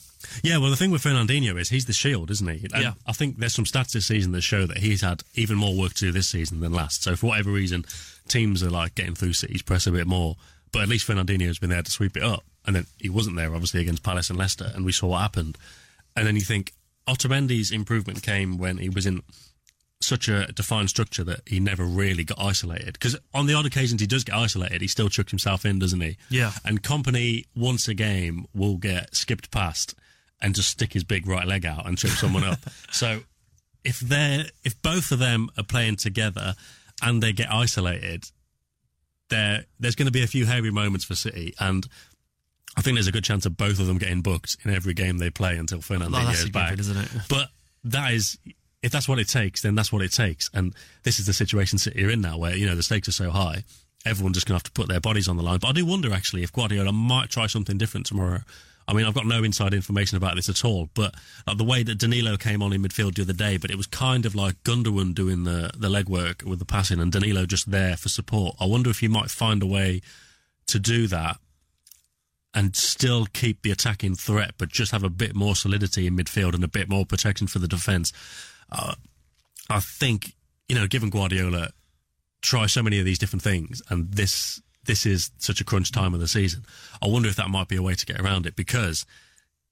[0.43, 2.67] Yeah, well, the thing with Fernandinho is he's the shield, isn't he?
[2.73, 2.93] And Yeah.
[3.05, 5.93] I think there's some stats this season that show that he's had even more work
[5.95, 7.03] to do this season than last.
[7.03, 7.85] So for whatever reason,
[8.27, 10.35] teams are like getting through City's press a bit more.
[10.71, 12.43] But at least Fernandinho has been there to sweep it up.
[12.65, 15.57] And then he wasn't there, obviously, against Palace and Leicester, and we saw what happened.
[16.17, 16.73] And then you think
[17.07, 19.21] Otamendi's improvement came when he was in
[20.01, 22.93] such a defined structure that he never really got isolated.
[22.93, 26.01] Because on the odd occasions he does get isolated, he still chucks himself in, doesn't
[26.01, 26.17] he?
[26.29, 26.51] Yeah.
[26.65, 29.95] And Kompany once a game will get skipped past
[30.41, 32.59] and just stick his big right leg out and trip someone up.
[32.91, 33.21] So
[33.83, 36.55] if they're if both of them are playing together
[37.01, 38.25] and they get isolated,
[39.29, 41.87] there there's going to be a few hairy moments for City and.
[42.75, 45.17] I think there's a good chance of both of them getting booked in every game
[45.17, 47.09] they play until Fernandinho Oh, is back, given, isn't it?
[47.27, 47.47] But
[47.85, 48.37] that is,
[48.83, 50.51] if that's what it takes, then that's what it takes.
[50.53, 53.13] And this is the situation City are in now, where you know the stakes are
[53.13, 53.63] so high,
[54.05, 55.57] everyone's just going to have to put their bodies on the line.
[55.57, 58.41] But I do wonder actually if Guardiola might try something different tomorrow.
[58.87, 61.13] I mean, I've got no inside information about this at all, but
[61.45, 63.87] like the way that Danilo came on in midfield the other day, but it was
[63.87, 67.97] kind of like Gundogan doing the the legwork with the passing and Danilo just there
[67.97, 68.55] for support.
[68.59, 70.01] I wonder if he might find a way
[70.67, 71.37] to do that
[72.53, 76.55] and still keep the attacking threat, but just have a bit more solidity in midfield
[76.55, 78.13] and a bit more protection for the defence.
[78.71, 78.95] Uh,
[79.69, 80.33] I think
[80.69, 81.71] you know, given Guardiola
[82.41, 86.13] try so many of these different things, and this this is such a crunch time
[86.13, 86.65] of the season.
[87.01, 89.05] I wonder if that might be a way to get around it because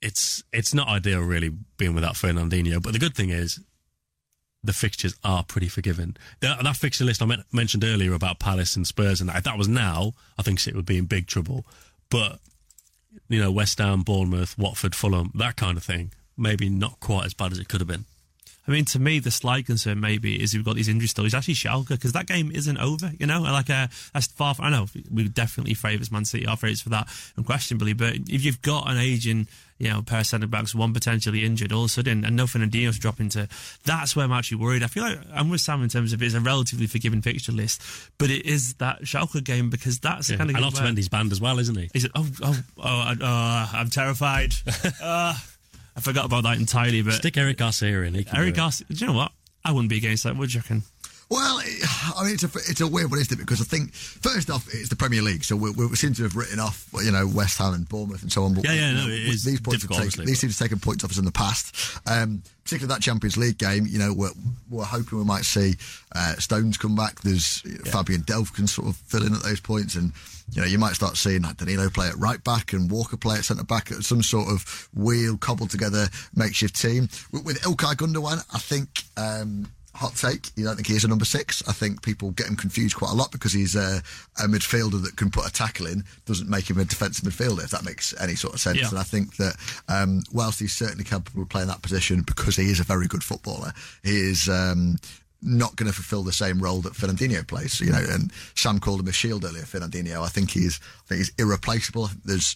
[0.02, 2.82] it's it's not ideal really being without Fernandinho.
[2.82, 3.60] But the good thing is
[4.64, 6.16] the fixtures are pretty forgiving.
[6.40, 9.44] That, that fixture list I men- mentioned earlier about Palace and Spurs, and that, if
[9.44, 11.66] that was now, I think it would be in big trouble.
[12.10, 12.40] But
[13.30, 17.34] you know, West Ham, Bournemouth, Watford, Fulham, that kind of thing, maybe not quite as
[17.34, 18.06] bad as it could have been.
[18.68, 21.34] I mean, to me, the slight concern maybe is we've got these injury stories.
[21.36, 23.42] Actually, Schalke, because that game isn't over, you know?
[23.42, 27.08] Like, uh, that's far I know we definitely favourites Man City, our favourites for that,
[27.38, 27.94] unquestionably.
[27.94, 29.48] But if you've got an aging,
[29.78, 32.62] you know, pair of centre backs, one potentially injured all of a sudden, and nothing
[32.62, 33.48] no Fernandinho's dropping to,
[33.84, 34.82] that's where I'm actually worried.
[34.82, 37.82] I feel like I'm with Sam in terms of it's a relatively forgiving fixture list,
[38.18, 40.38] but it is that Schalke game because that's the Yeah.
[40.40, 41.90] kind of And where- Otamendi's banned as well, isn't he?
[41.94, 42.12] Is it?
[42.16, 44.54] Oh, oh, oh, I- oh I'm terrified.
[45.04, 45.36] uh,
[45.96, 48.26] I forgot about that entirely, but Stick Eric Garcia in.
[48.34, 48.56] Eric.
[48.56, 49.32] Garcia, do you know what?
[49.64, 50.84] I wouldn't be against that, would you reckon?
[51.30, 51.60] Well,
[52.16, 53.42] I mean, it's a it's a weird one, isn't it?
[53.42, 56.36] Because I think first off, it's the Premier League, so we, we seem to have
[56.36, 58.54] written off, you know, West Ham and Bournemouth and so on.
[58.54, 60.80] But Yeah, yeah, no, it is these points have difficult, taken, these teams have taken
[60.80, 62.00] points off us in the past.
[62.06, 64.30] Um, particularly that Champions League game, you know, we're,
[64.70, 65.74] we're hoping we might see
[66.16, 67.22] uh, Stones come back.
[67.22, 70.12] There's Fabian Delph can sort of fill in at those points, and
[70.52, 73.38] you know, you might start seeing like Danilo play at right back and Walker play
[73.38, 77.96] at centre back, at some sort of wheel cobbled together makeshift team with, with Ilkay
[77.96, 78.46] Gundogan.
[78.54, 79.02] I think.
[79.18, 80.52] Um, hot take.
[80.56, 81.64] You don't think he is a number six?
[81.68, 84.04] I think people get him confused quite a lot because he's a,
[84.38, 86.04] a midfielder that can put a tackle in.
[86.26, 88.80] Doesn't make him a defensive midfielder, if that makes any sort of sense.
[88.80, 88.90] Yeah.
[88.90, 89.56] And I think that
[89.88, 93.24] um, whilst he's certainly capable of playing that position because he is a very good
[93.24, 94.50] footballer, he is.
[94.50, 94.98] Um,
[95.42, 98.04] not going to fulfil the same role that Fernandinho plays, you know.
[98.10, 99.62] And Sam called him a shield earlier.
[99.62, 102.06] Fernandinho, I think he's, I think he's irreplaceable.
[102.06, 102.56] I think there's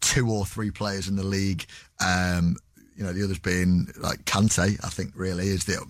[0.00, 1.66] two or three players in the league.
[2.04, 2.56] Um,
[3.00, 5.82] you know, the others being like Kante, I think really is the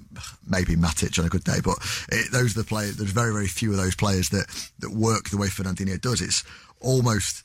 [0.47, 1.77] maybe Matic on a good day, but
[2.13, 2.97] it, those are the players.
[2.97, 4.47] There's very very few of those players that
[4.79, 6.21] that work the way Fernandinho does.
[6.21, 6.45] It's
[6.81, 7.43] almost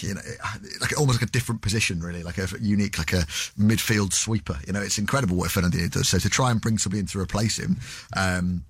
[0.00, 0.20] you know,
[0.80, 3.26] like almost like a different position, really, like a unique, like a
[3.58, 4.58] midfield sweeper.
[4.64, 6.08] You know, it's incredible what Fernandinho does.
[6.08, 7.78] So to try and bring somebody in to replace him,
[8.16, 8.64] um,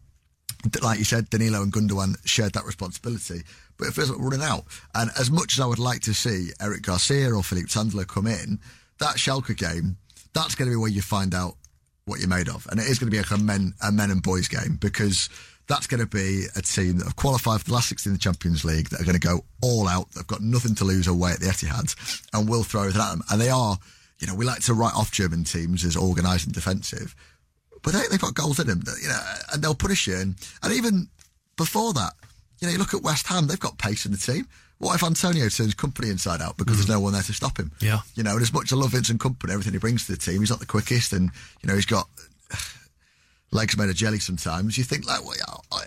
[0.83, 3.43] like you said, Danilo and Gundogan shared that responsibility,
[3.77, 4.65] but it feels like running out.
[4.95, 8.27] And as much as I would like to see Eric Garcia or Philippe Sandler come
[8.27, 8.59] in,
[9.03, 9.97] that Schalke game,
[10.33, 11.55] that's going to be where you find out
[12.05, 12.67] what you're made of.
[12.71, 15.29] And it is going to be a men, a men and boys game because
[15.69, 18.19] that's going to be a team that have qualified for the last 16 in the
[18.19, 20.11] Champions League that are going to go all out.
[20.13, 21.95] They've got nothing to lose away at the Etihad
[22.33, 23.23] and we'll throw everything at them.
[23.31, 23.79] And they are,
[24.19, 27.15] you know, we like to write off German teams as organised and defensive
[27.83, 29.21] but they, they've got goals in them, you know,
[29.53, 30.17] and they'll punish you.
[30.17, 31.09] And, and even
[31.57, 32.15] before that,
[32.61, 34.47] you know, you look at West Ham, they've got pace in the team.
[34.83, 36.95] What if Antonio turns Kompany inside out because there's hmm.
[36.95, 37.71] no one there to stop him?
[37.81, 38.01] Yeah.
[38.17, 40.19] You know, and as much as I love Vincent Kompany, everything he brings to the
[40.19, 41.31] team, he's not the quickest, and
[41.63, 42.09] you know, he's got
[43.53, 44.19] legs made of jelly.
[44.19, 45.85] Sometimes you think like, well, yeah, I,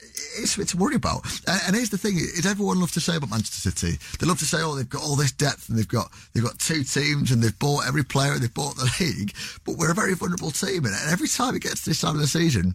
[0.00, 1.22] it's, it's a bit to worry about.
[1.46, 3.98] And, and here's the thing: is everyone love to say about Manchester City?
[4.18, 6.58] They love to say, "Oh, they've got all this depth, and they've got they've got
[6.58, 9.32] two teams, and they've bought every player, and they've bought the league."
[9.64, 12.16] But we're a very vulnerable team, and, and every time it gets to this time
[12.16, 12.74] of the season,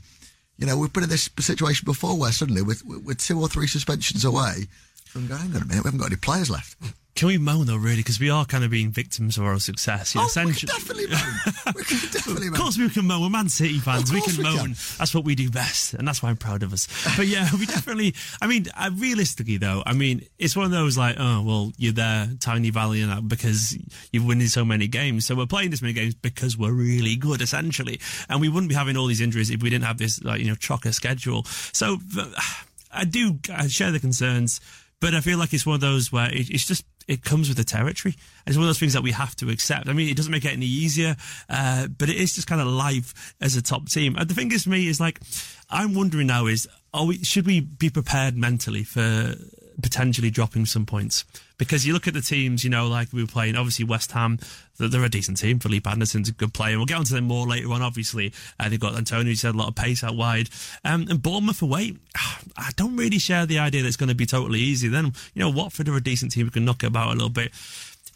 [0.57, 3.67] you know, we've been in this situation before where suddenly we're, we're two or three
[3.67, 4.67] suspensions away
[5.09, 5.41] from going.
[5.55, 6.77] On a minute, we haven't got any players left.
[7.15, 7.97] Can we moan though, really?
[7.97, 10.15] Because we are kind of being victims of our own success.
[10.15, 11.73] You know, Oh, we can definitely moan.
[11.75, 13.21] We can definitely Of course we can moan.
[13.23, 14.13] We're Man City fans.
[14.13, 14.57] We can we moan.
[14.57, 14.69] can.
[14.97, 16.87] That's what we do best, and that's why I'm proud of us.
[17.17, 18.13] But yeah, we definitely.
[18.41, 21.91] I mean, uh, realistically though, I mean, it's one of those like, oh well, you're
[21.91, 23.77] there, Tiny Valley, and that because
[24.13, 25.25] you've winning so many games.
[25.25, 27.99] So we're playing this many games because we're really good, essentially.
[28.29, 30.47] And we wouldn't be having all these injuries if we didn't have this like you
[30.47, 31.43] know chocker schedule.
[31.73, 32.29] So uh,
[32.93, 34.61] I do I share the concerns,
[35.01, 37.57] but I feel like it's one of those where it, it's just it comes with
[37.57, 38.15] the territory.
[38.45, 39.87] It's one of those things that we have to accept.
[39.87, 41.15] I mean, it doesn't make it any easier,
[41.49, 44.15] uh, but it is just kind of life as a top team.
[44.15, 45.19] And the thing is, for me, is like
[45.69, 49.35] I'm wondering now: is are we should we be prepared mentally for
[49.81, 51.25] potentially dropping some points?
[51.59, 54.39] Because you look at the teams, you know, like we were playing, obviously West Ham,
[54.79, 55.59] they're a decent team.
[55.59, 56.77] Felipe Anderson's a good player.
[56.77, 58.33] We'll get onto them more later on, obviously.
[58.57, 60.49] Uh, they've got Antonio, who's had a lot of pace out wide.
[60.85, 61.95] Um, and Bournemouth away,
[62.57, 64.87] I don't really share the idea that it's going to be totally easy.
[64.87, 67.29] Then, you know, Watford are a decent team who can knock it about a little
[67.29, 67.51] bit.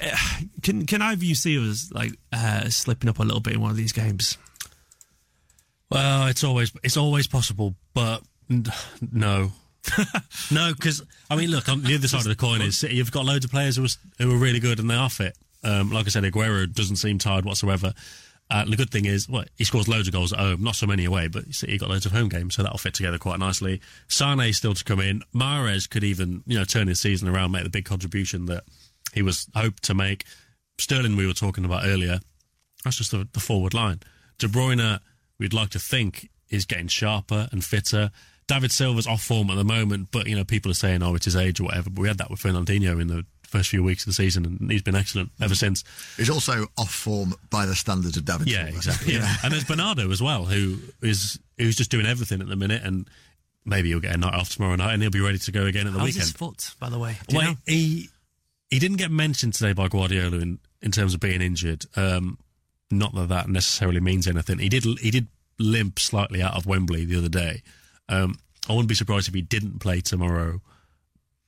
[0.01, 0.17] Uh,
[0.63, 3.61] Can can either of you see us like uh, slipping up a little bit in
[3.61, 4.37] one of these games?
[5.91, 8.23] Well, it's always it's always possible, but
[9.11, 9.51] no.
[10.51, 12.83] no, because I mean, look, on the other side of the coin is.
[12.83, 15.37] You've got loads of players who are, who are really good and they are fit.
[15.63, 17.93] Um, like I said, Aguero doesn't seem tired whatsoever.
[18.51, 20.85] Uh, the good thing is, well, he scores loads of goals at home, not so
[20.85, 23.81] many away, but City got loads of home games, so that'll fit together quite nicely.
[24.07, 25.23] Sane's still to come in.
[25.33, 28.63] Mahrez could even, you know, turn his season around, make the big contribution that
[29.13, 30.25] he was hoped to make.
[30.77, 32.19] Sterling, we were talking about earlier,
[32.83, 34.01] that's just the, the forward line.
[34.37, 34.99] De Bruyne,
[35.39, 38.11] we'd like to think, is getting sharper and fitter.
[38.47, 41.25] David Silva's off form at the moment, but you know people are saying, "Oh, it's
[41.25, 44.03] his age or whatever." But we had that with Fernandinho in the first few weeks
[44.03, 45.83] of the season, and he's been excellent ever since.
[46.17, 48.47] He's also off form by the standards of David.
[48.49, 48.75] Yeah, Silva.
[48.77, 49.13] exactly.
[49.13, 49.35] Yeah.
[49.43, 53.07] and there's Bernardo as well, who is who's just doing everything at the minute, and
[53.65, 55.87] maybe he'll get a night off tomorrow night, and he'll be ready to go again
[55.87, 56.23] at the How's weekend.
[56.23, 57.17] his foot, by the way?
[57.27, 57.57] Do you Well, know?
[57.67, 58.09] he
[58.69, 61.85] he didn't get mentioned today by Guardiola in, in terms of being injured.
[61.95, 62.39] Um,
[62.91, 64.57] not that that necessarily means anything.
[64.59, 65.27] He did he did
[65.59, 67.61] limp slightly out of Wembley the other day.
[68.09, 68.37] Um,
[68.69, 70.61] I wouldn't be surprised if he didn't play tomorrow,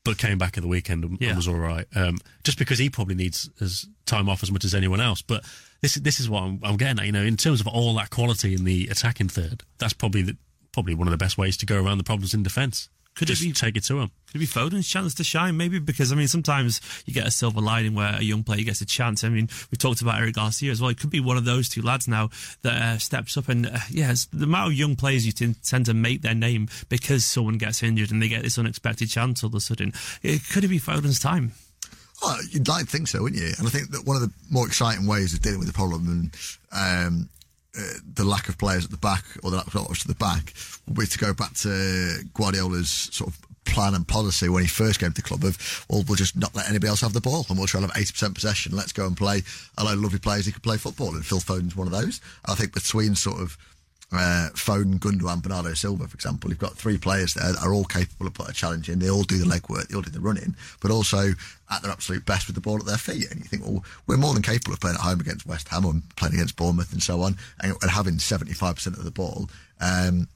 [0.03, 1.85] but came back at the weekend and, and was all right.
[1.95, 5.21] Um, just because he probably needs his time off as much as anyone else.
[5.21, 5.43] But
[5.81, 7.05] this this is what I'm, I'm getting at.
[7.05, 10.37] You know, in terms of all that quality in the attacking third, that's probably the,
[10.71, 12.89] probably one of the best ways to go around the problems in defence.
[13.15, 14.12] Could it just be- take it to him?
[14.28, 15.56] Could it be Foden's chance to shine?
[15.56, 18.82] Maybe because I mean sometimes you get a silver lining where a young player gets
[18.82, 19.23] a chance.
[19.23, 20.89] I mean we've talked about Eric Garcia as well.
[20.89, 22.30] It could be one of those two lads now
[22.63, 25.86] that uh, steps up and uh, yes, the amount of young players you t- tend
[25.86, 29.47] to make their name because someone gets injured and they get this unexpected chance all
[29.47, 29.93] of a sudden.
[30.21, 31.54] It, could it be Foden's time?
[32.21, 33.51] Well, you'd like to think so, wouldn't you?
[33.58, 36.08] And I think that one of the more exciting ways of dealing with the problem
[36.08, 37.30] and um,
[38.13, 40.53] the lack of players at the back or the lack of players at the back
[40.88, 44.99] would be to go back to Guardiola's sort of plan and policy when he first
[44.99, 47.45] came to the club of, well, we'll just not let anybody else have the ball
[47.49, 48.75] and we'll try and have 80% possession.
[48.75, 49.41] Let's go and play
[49.77, 51.15] a load of lovely players who can play football.
[51.15, 52.21] And Phil Foden's one of those.
[52.45, 53.57] I think between sort of
[54.11, 56.49] uh, Foden, Gundogan, Bernardo Silva, for example.
[56.49, 58.99] You've got three players that are all capable of putting a challenge in.
[58.99, 61.31] They all do the legwork, they all do the running, but also
[61.71, 63.29] at their absolute best with the ball at their feet.
[63.31, 65.85] And you think, well, we're more than capable of playing at home against West Ham
[65.85, 69.49] and playing against Bournemouth and so on, and, and having 75% of the ball.
[69.81, 70.27] Um,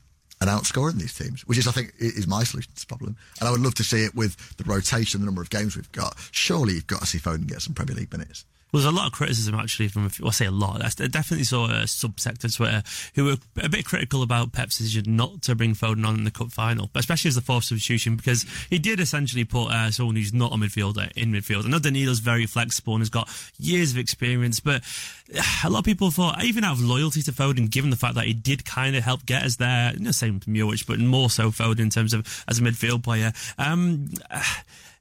[0.42, 3.18] and outscoring these teams, which is, I think, is my solution to the problem.
[3.40, 5.92] And I would love to see it with the rotation, the number of games we've
[5.92, 6.16] got.
[6.32, 8.46] Surely you've got to see Foden get some Premier League minutes.
[8.72, 10.84] Well, there's a lot of criticism actually from, well, I say a lot.
[10.84, 12.84] I definitely saw a subsect of Twitter
[13.16, 16.32] who were a bit critical about Pep's decision not to bring Foden on in the
[16.32, 20.34] cup final, especially as the fourth substitution, because he did essentially put uh, someone who's
[20.34, 21.66] not a midfielder in midfield.
[21.66, 23.28] I know Danilo's very flexible and has got
[23.58, 24.84] years of experience, but
[25.64, 28.16] a lot of people thought, I even out of loyalty to Foden, given the fact
[28.16, 31.32] that he did kind of help get us there, you know, same Muric, but more
[31.32, 33.34] so Foden in terms of as a midfield player.
[33.58, 34.10] Um,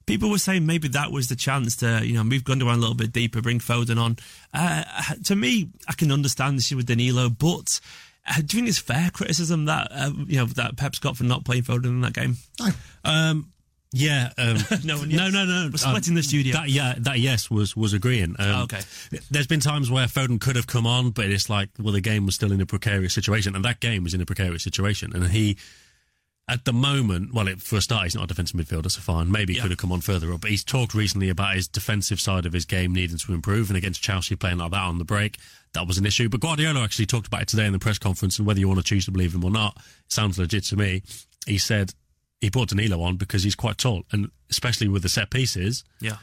[0.09, 2.97] people were saying maybe that was the chance to, you know, move Gundogan a little
[2.97, 4.17] bit deeper, bring Foden on.
[4.53, 4.83] Uh,
[5.25, 7.79] to me, I can understand this with Danilo, but
[8.27, 11.25] uh, do you think it's fair criticism that, uh, you know, that Pep's got for
[11.25, 12.37] not playing Foden in that game?
[12.59, 12.71] No.
[13.05, 13.53] Um,
[13.93, 15.69] yeah, um, no, no, no, no.
[15.71, 16.55] We're splitting the studio.
[16.55, 18.37] That yeah, that yes was was agreeing.
[18.39, 18.81] Um, Oh, okay.
[19.31, 22.27] There's been times where Foden could have come on, but it's like, well, the game
[22.27, 25.29] was still in a precarious situation, and that game was in a precarious situation, and
[25.29, 25.57] he.
[26.51, 29.31] At the moment, well, it, for a start, he's not a defensive midfielder, so fine.
[29.31, 29.65] Maybe he Yeah.
[29.65, 30.41] could have come on further up.
[30.41, 33.77] But he's talked recently about his defensive side of his game needing to improve, and
[33.77, 35.37] against Chelsea playing like that on the break,
[35.75, 36.31] that was an issue.
[36.31, 38.79] But Guardiola actually talked about it today in the press conference, and whether you want
[38.79, 41.03] to choose to believe him or not, it sounds legit to me.
[41.47, 41.93] He said
[42.41, 46.17] he brought Danilo on because he's quite tall, and especially with the set pieces, Yeah.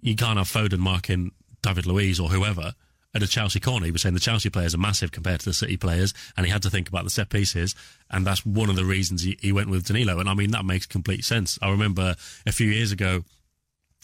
[0.00, 2.74] you can't have Foden marking David Luiz or whoever
[3.16, 3.86] at a Chelsea corner.
[3.86, 6.52] He was saying the Chelsea players are massive compared to the City players, and he
[6.52, 7.74] had to think about the set pieces,
[8.10, 10.20] and that's one of the reasons he, he went with Danilo.
[10.20, 11.58] And I mean, that makes complete sense.
[11.60, 12.14] I remember
[12.46, 13.24] a few years ago,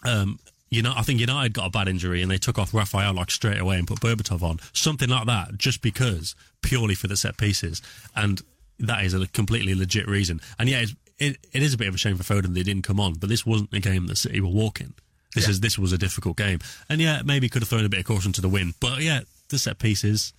[0.05, 0.39] um,
[0.71, 3.31] you know, I think United got a bad injury and they took off Raphael like
[3.31, 7.37] straight away and put Berbatov on, something like that, just because purely for the set
[7.37, 7.83] pieces,
[8.17, 8.41] and
[8.79, 10.41] that is a completely legit reason.
[10.59, 10.87] And yeah,
[11.19, 13.29] it, it is a bit of a shame for Foden they didn't come on, but
[13.29, 14.95] this wasn't a game that City were walking.
[15.35, 18.01] This is this was a difficult game, and yeah, maybe could have thrown a bit
[18.01, 20.33] of caution to the wind, but yeah, the set pieces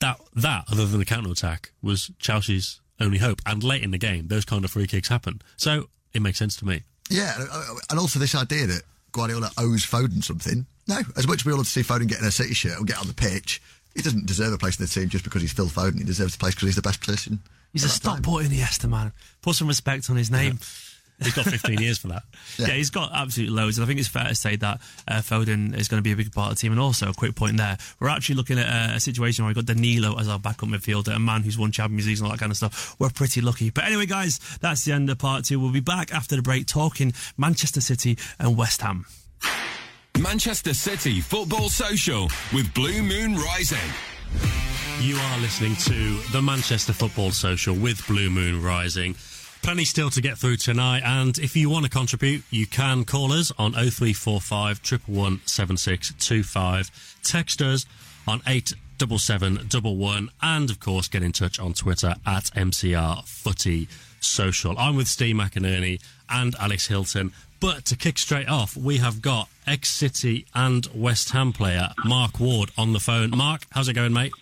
[0.00, 3.40] that that other than the counter attack was Chelsea's only hope.
[3.46, 6.56] And late in the game, those kind of free kicks happen, so it makes sense
[6.56, 6.82] to me.
[7.10, 10.66] Yeah, uh, and also this idea that Guardiola owes Foden something.
[10.86, 12.76] No, as much as we all love to see Foden get in a City shirt
[12.76, 13.62] and get on the pitch,
[13.94, 15.98] he doesn't deserve a place in the team just because he's Phil Foden.
[15.98, 17.40] He deserves a place because he's the best position.
[17.72, 18.22] He's a that stop time.
[18.22, 19.12] put Iniesta, man.
[19.40, 20.58] Put some respect on his name.
[21.22, 22.22] He's got 15 years for that.
[22.56, 22.68] Yeah.
[22.68, 23.78] he's got absolutely loads.
[23.78, 26.16] And I think it's fair to say that uh, Foden is going to be a
[26.16, 26.70] big part of the team.
[26.70, 29.56] And also, a quick point there, we're actually looking at uh, a situation where we've
[29.56, 32.38] got Danilo as our backup midfielder, a man who's won Champions League and all that
[32.38, 32.94] kind of stuff.
[33.00, 33.70] We're pretty lucky.
[33.70, 35.58] But anyway, guys, that's the end of part two.
[35.58, 39.04] We'll be back after the break talking Manchester City and West Ham.
[40.20, 43.78] Manchester City Football Social with Blue Moon Rising.
[45.00, 49.16] You are listening to the Manchester Football Social with Blue Moon Rising.
[49.64, 53.32] Plenty still to get through tonight, and if you want to contribute, you can call
[53.32, 57.18] us on 0345 111 7625.
[57.24, 57.86] Text us
[58.28, 63.88] on 87711, and of course, get in touch on Twitter at MCR Footy
[64.20, 64.78] Social.
[64.78, 65.98] I'm with Steve McInerney
[66.28, 67.32] and Alex Hilton.
[67.58, 72.38] But to kick straight off, we have got ex City and West Ham player Mark
[72.38, 73.30] Ward on the phone.
[73.30, 74.34] Mark, how's it going, mate?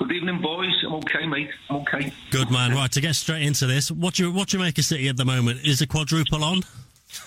[0.00, 0.72] Good evening, boys.
[0.86, 1.50] I'm okay, mate.
[1.68, 2.10] I'm okay.
[2.30, 2.72] Good man.
[2.72, 3.90] Right to get straight into this.
[3.90, 5.60] What you what you make of City at the moment?
[5.62, 6.62] Is the quadruple on?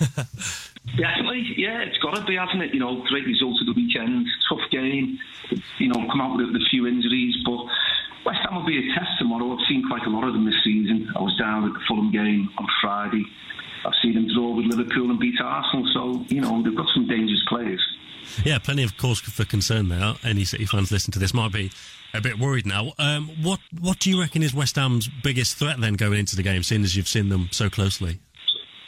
[0.98, 2.74] Definitely, yeah, it's got to be, hasn't it?
[2.74, 5.20] You know, great result of the weekend, tough game.
[5.78, 7.64] You know, come out with a few injuries, but
[8.26, 9.52] West Ham will be a test tomorrow.
[9.52, 11.12] I've seen quite a lot of them this season.
[11.14, 13.24] I was down at the Fulham game on Friday.
[13.86, 15.88] I've seen them draw with Liverpool and beat Arsenal.
[15.94, 17.80] So you know, they've got some dangerous players.
[18.44, 20.14] Yeah, plenty of cause for concern there.
[20.24, 21.70] Any City fans listening to this might be
[22.14, 22.92] a bit worried now.
[22.98, 26.42] Um, what what do you reckon is West Ham's biggest threat then going into the
[26.42, 28.20] game, seeing as you've seen them so closely?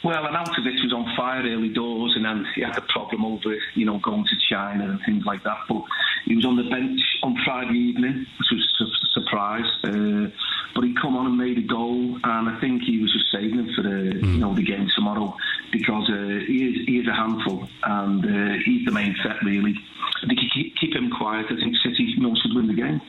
[0.03, 3.59] Well, Arnautovic was on fire early doors, and then he had a problem over, it,
[3.73, 5.57] you know, going to China and things like that.
[5.67, 5.83] But
[6.25, 9.65] he was on the bench on Friday evening, which was a surprise.
[9.83, 10.29] Uh,
[10.75, 13.57] but he come on and made a goal, and I think he was just saving
[13.57, 15.35] him for the, you know, the game tomorrow
[15.71, 19.75] because uh, he is he is a handful, and uh, he's the main threat really.
[20.21, 22.73] If they could keep, keep him quiet, I think City you know, should win the
[22.73, 23.01] game.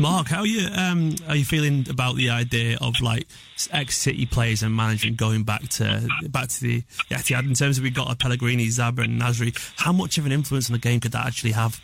[0.00, 0.66] Mark, how are you?
[0.74, 3.26] Um, are you feeling about the idea of like
[3.70, 7.46] ex City players and management going back to back to the Etihad?
[7.46, 10.70] In terms of we got a Pellegrini, Zabra, and Nasri, how much of an influence
[10.70, 11.80] on the game could that actually have?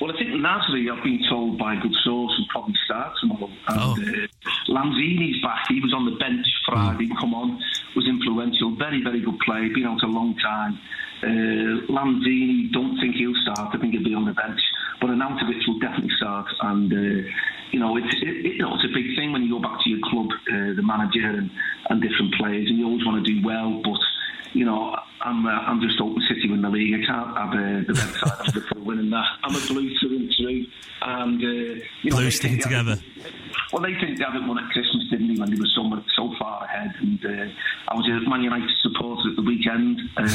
[0.00, 3.50] Well, I think Nasri, I've been told by a good source, will probably start tomorrow.
[3.68, 3.92] And Oh.
[3.92, 4.26] uh,
[4.72, 5.64] Lanzini's back.
[5.68, 7.58] He was on the bench Friday, come on,
[7.96, 8.76] was influential.
[8.76, 10.78] Very, very good player, been out a long time.
[11.22, 13.74] Uh, Lanzini, don't think he'll start.
[13.74, 14.60] I think he'll be on the bench.
[15.00, 17.28] But but Arnautovic will definitely start, and uh,
[17.70, 19.90] you know it's it, you know it's a big thing when you go back to
[19.90, 21.50] your club, uh, the manager and,
[21.90, 23.98] and different players, and you always want to do well, but
[24.54, 26.94] you know, I'm uh, I'm just hoping City win the league.
[26.94, 29.26] I can't have uh, the red side before winning that.
[29.44, 30.66] I'm a blue through and through,
[31.02, 31.42] and
[32.26, 32.98] uh, you know, blue sticking together.
[33.72, 35.82] Well, they think they haven't won at Christmas, didn't they, when they were so
[36.14, 36.94] so far ahead?
[37.00, 37.52] And uh,
[37.88, 40.00] I was a Man United supporter at the weekend.
[40.16, 40.28] Uh,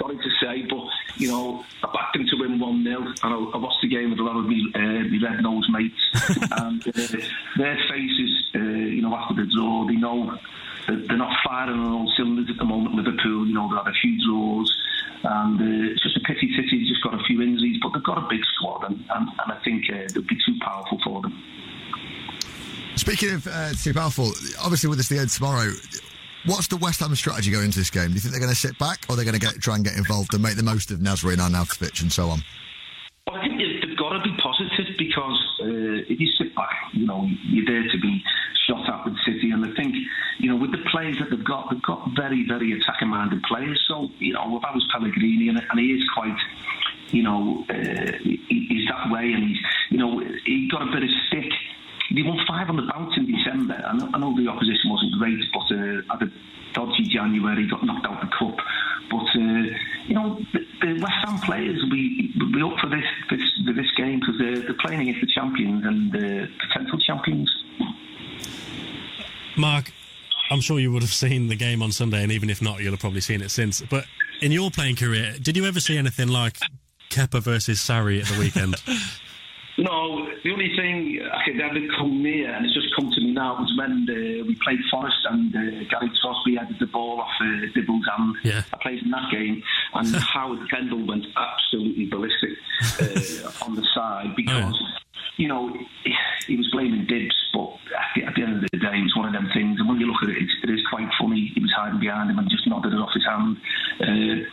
[0.00, 3.36] sorry to say, but you know, I backed them to win one 0 and I,
[3.36, 6.00] I, watched the game with a lot of me, uh, me red nose mates,
[6.52, 7.26] and uh,
[7.58, 10.38] their faces, uh, you know, after the draw, they know
[10.88, 12.94] they're not firing on all cylinders at the moment.
[12.94, 14.74] Liverpool, you know, they've had a few draws,
[15.22, 18.18] and uh, it's just a pity City's just got a few injuries, but they've got
[18.18, 21.36] a big squad, and, and, and I think uh, they'll be too powerful for them.
[23.20, 24.32] Speaking of uh, too powerful,
[24.64, 25.68] obviously with this the end tomorrow,
[26.46, 28.08] what's the West Ham strategy going into this game?
[28.08, 29.92] Do you think they're going to sit back, or they're going to try and get
[29.92, 32.40] involved and make the most of Nasri and Arnautovic and so on?
[33.26, 37.04] Well, I think they've got to be positive because uh, if you sit back, you
[37.04, 38.24] know, you're there to be
[38.66, 39.94] shot at with City, and I think
[40.38, 43.84] you know, with the players that they've got, they've got very, very attacking-minded players.
[43.86, 46.38] So, you know, if I was Pellegrini, and, and he is quite,
[47.10, 49.58] you know, uh, he, he's that way, and he's,
[49.90, 51.52] you know, he got a bit of stick.
[52.10, 53.80] He won five on the bounce in December.
[53.86, 56.32] I know, I know the opposition wasn't great, but uh, had a
[56.74, 58.58] dodgy January, got knocked out the cup.
[59.10, 63.40] But uh, you know, the, the West Ham players will be, up for this this,
[63.76, 67.50] this game because they're, they're playing against the champions and the potential champions.
[69.56, 69.92] Mark,
[70.50, 72.92] I'm sure you would have seen the game on Sunday, and even if not, you'll
[72.92, 73.82] have probably seen it since.
[73.82, 74.06] But
[74.40, 76.58] in your playing career, did you ever see anything like
[77.10, 78.76] Kepa versus Sarri at the weekend?
[79.80, 80.99] No, the only thing
[81.50, 84.54] Could ever come near, and it's just come to me now, was when uh, we
[84.62, 88.36] played Forest and uh, Gary Crosby headed the ball off uh, Dibble's hand.
[88.44, 88.62] Yeah.
[88.72, 89.60] I played in that game,
[89.94, 92.50] and Howard Kendall went absolutely ballistic
[93.00, 95.00] uh, on the side because, oh,
[95.38, 95.74] you know,
[96.46, 99.16] he, was blaming Dibs, but at the, at the, end of the day, it was
[99.16, 99.80] one of them things.
[99.80, 101.50] And when you look at it, it is quite funny.
[101.52, 103.56] He was hiding behind him and just nodded it off his hand.
[104.00, 104.46] Uh,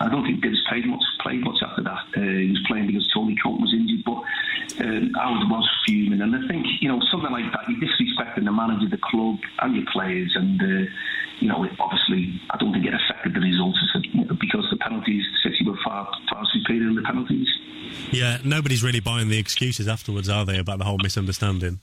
[0.00, 2.04] I don't think Dibs played much played much after that.
[2.16, 4.20] Uh, he was playing because Tony Coton was injured, but
[4.84, 6.20] um, Howard was fuming.
[6.20, 9.76] And I think you know something like that, you're disrespecting the manager, the club, and
[9.76, 10.32] your players.
[10.34, 10.90] And uh,
[11.40, 13.78] you know, obviously, I don't think it affected the results
[14.40, 17.48] because the penalties, City were far far superior in the penalties.
[18.10, 21.80] Yeah, nobody's really buying the excuses afterwards, are they, about the whole misunderstanding?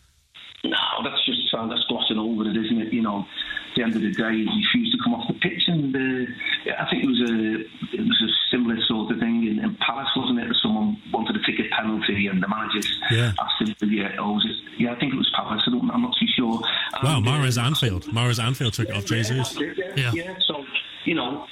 [0.63, 2.93] No, that's just uh, that's glossing over it, isn't it?
[2.93, 5.63] You know, at the end of the day, he refused to come off the pitch,
[5.67, 6.31] and uh,
[6.77, 10.09] I think it was a it was a similar sort of thing in, in Palace,
[10.15, 10.47] wasn't it?
[10.47, 13.33] That someone wanted to take a penalty, and the manager yeah.
[13.59, 14.45] him, "Yeah, was?
[14.77, 15.61] Yeah, I think it was Palace.
[15.67, 16.61] I am not too sure."
[17.03, 18.05] Wow, and, uh, Anfield.
[18.05, 19.57] Mahrez Anfield took it off Jesus.
[19.59, 20.35] Yeah, yeah, yeah.
[20.45, 20.65] So
[21.05, 21.45] you know,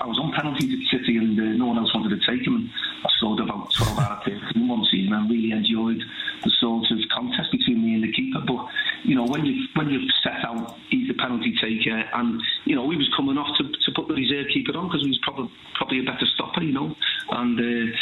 [0.00, 2.56] I was on penalties at City, and uh, no one else wanted to take him.
[2.56, 2.70] And
[3.04, 5.12] I scored about 12 out of 13 one season.
[5.12, 6.02] I really enjoyed
[6.44, 8.40] the sort of contest between me and the keeper.
[8.46, 8.66] But
[9.04, 12.88] you know, when you when you set out, he's the penalty taker, and you know,
[12.90, 15.50] he was coming off to, to put the reserve keeper on because he was probably
[15.74, 16.94] probably a better stopper, you know.
[17.30, 17.96] And uh,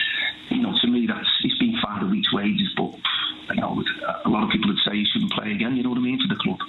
[0.51, 2.95] you know, to me, that's he's been fined a week's wages, but
[3.55, 3.83] you know,
[4.25, 5.77] a lot of people would say he shouldn't play again.
[5.77, 6.61] You know what I mean for the club.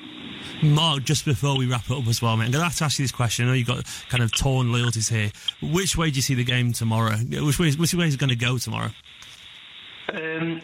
[0.61, 2.83] Mark, just before we wrap it up as well, mate, I'm going to have to
[2.83, 3.45] ask you this question.
[3.45, 5.31] I know you've got kind of torn loyalties here.
[5.61, 7.15] Which way do you see the game tomorrow?
[7.15, 8.89] Which way, which way is it going to go tomorrow?
[10.13, 10.61] Um,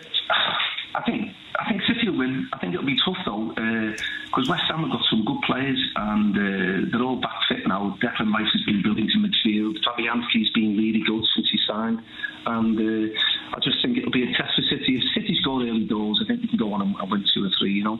[0.93, 2.49] I think I think City will win.
[2.53, 5.79] I think it'll be tough though because uh, West Ham have got some good players
[5.95, 7.97] and uh, they're all back fit now.
[8.01, 9.77] Declan Rice has been building to midfield.
[9.85, 12.01] Fabianski's been really good since he signed,
[12.45, 14.97] and uh, I just think it'll be a test for City.
[14.97, 17.45] If City score early doors, I think they can go on and, and win two
[17.45, 17.73] or three.
[17.73, 17.99] You know,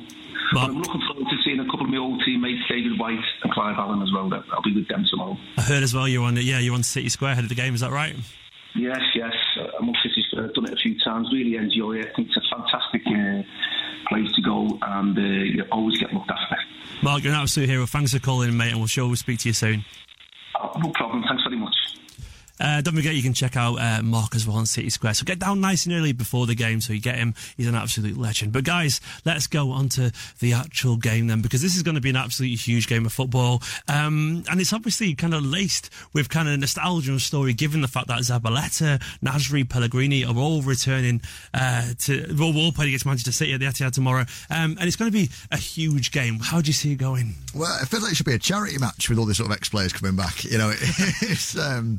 [0.54, 3.52] but I'm looking forward to seeing a couple of my old teammates, David White and
[3.54, 4.30] Clive Allen as well.
[4.30, 5.38] That I'll be with them tomorrow.
[5.58, 6.36] I heard as well you're on.
[6.36, 7.74] Yeah, you're on City Square ahead of the game.
[7.74, 8.16] Is that right?
[8.76, 9.34] Yes, yes.
[9.80, 10.46] I'm on City Square.
[10.46, 11.28] I've done it a few times.
[11.34, 12.08] Really enjoy it.
[12.12, 13.42] I think it's a fantastic uh,
[14.08, 16.58] place to go, and uh, you always get looked after.
[17.04, 17.86] Mark, you're an absolute hero.
[17.86, 19.84] Thanks for calling, mate, and we'll sure we'll speak to you soon.
[20.62, 21.24] Oh, no problem.
[21.28, 21.41] Thanks.
[22.62, 25.16] Uh, don't forget you can check out uh, Mark as well on City Square.
[25.16, 27.34] So get down nice and early before the game so you get him.
[27.58, 28.54] He's an absolute legend.
[28.54, 32.02] But guys, let's go on to the actual game then because this is going to
[32.02, 33.62] be an absolutely huge game of football.
[33.88, 37.88] Um, and it's obviously kind of laced with kind of nostalgia and story given the
[37.88, 41.22] fact that Zabaleta, Nasri, Pellegrini are all returning
[41.54, 44.26] uh, to, all, all playing against Manchester City at the Etihad tomorrow.
[44.50, 46.40] Um, and it's going to be a huge game.
[46.40, 47.36] How do you see it going?
[47.56, 49.56] Well, I feel like it should be a charity match with all these sort of
[49.56, 50.44] ex-players coming back.
[50.44, 50.72] You know,
[51.22, 51.98] it's um,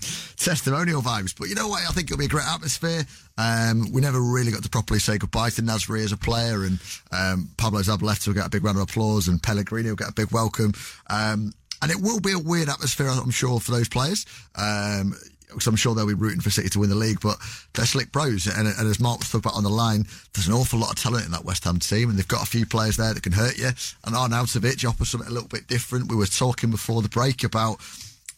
[0.53, 1.34] testimonial vibes.
[1.36, 1.82] But you know what?
[1.82, 3.05] I think it'll be a great atmosphere.
[3.38, 6.78] Um, we never really got to properly say goodbye to Nasri as a player, and
[7.11, 10.14] um, Pablo Zabaleta will get a big round of applause, and Pellegrini will get a
[10.14, 10.74] big welcome.
[11.09, 14.26] Um, and it will be a weird atmosphere, I'm sure, for those players.
[14.55, 15.14] Um,
[15.48, 17.36] because I'm sure they'll be rooting for City to win the league, but
[17.74, 18.46] they're slick pros.
[18.46, 20.96] And, and as Mark was talking about on the line, there's an awful lot of
[20.96, 23.32] talent in that West Ham team, and they've got a few players there that can
[23.32, 23.66] hurt you.
[23.66, 26.09] And Arnautovic offers something a little bit different.
[26.09, 27.80] We were talking before the break about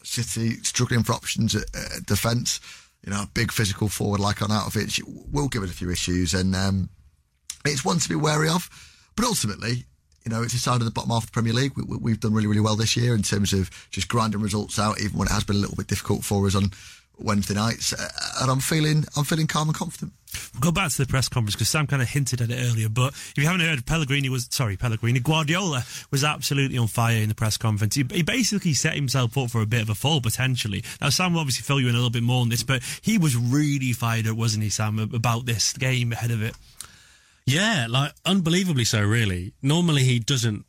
[0.04, 2.60] City struggling for options at, at defence.
[3.04, 5.00] You know, a big physical forward like Arnautovic
[5.30, 6.88] will give it a few issues, and um,
[7.64, 8.70] it's one to be wary of.
[9.16, 9.84] But ultimately,
[10.24, 11.72] you know, it's a side of the bottom half of the Premier League.
[11.76, 15.00] We, have done really, really well this year in terms of just grinding results out,
[15.00, 16.70] even when it has been a little bit difficult for us on
[17.18, 17.92] Wednesday nights.
[17.92, 18.08] Uh,
[18.40, 20.12] and I'm feeling, I'm feeling calm and confident.
[20.54, 22.88] We'll go back to the press conference because Sam kind of hinted at it earlier.
[22.88, 27.28] But if you haven't heard, Pellegrini was sorry, Pellegrini Guardiola was absolutely on fire in
[27.28, 27.94] the press conference.
[27.94, 30.82] He, he, basically set himself up for a bit of a fall potentially.
[31.00, 33.18] Now Sam will obviously fill you in a little bit more on this, but he
[33.18, 36.54] was really fired up, wasn't he, Sam, about this game ahead of it?
[37.46, 39.02] Yeah, like unbelievably so.
[39.02, 40.64] Really, normally he doesn't.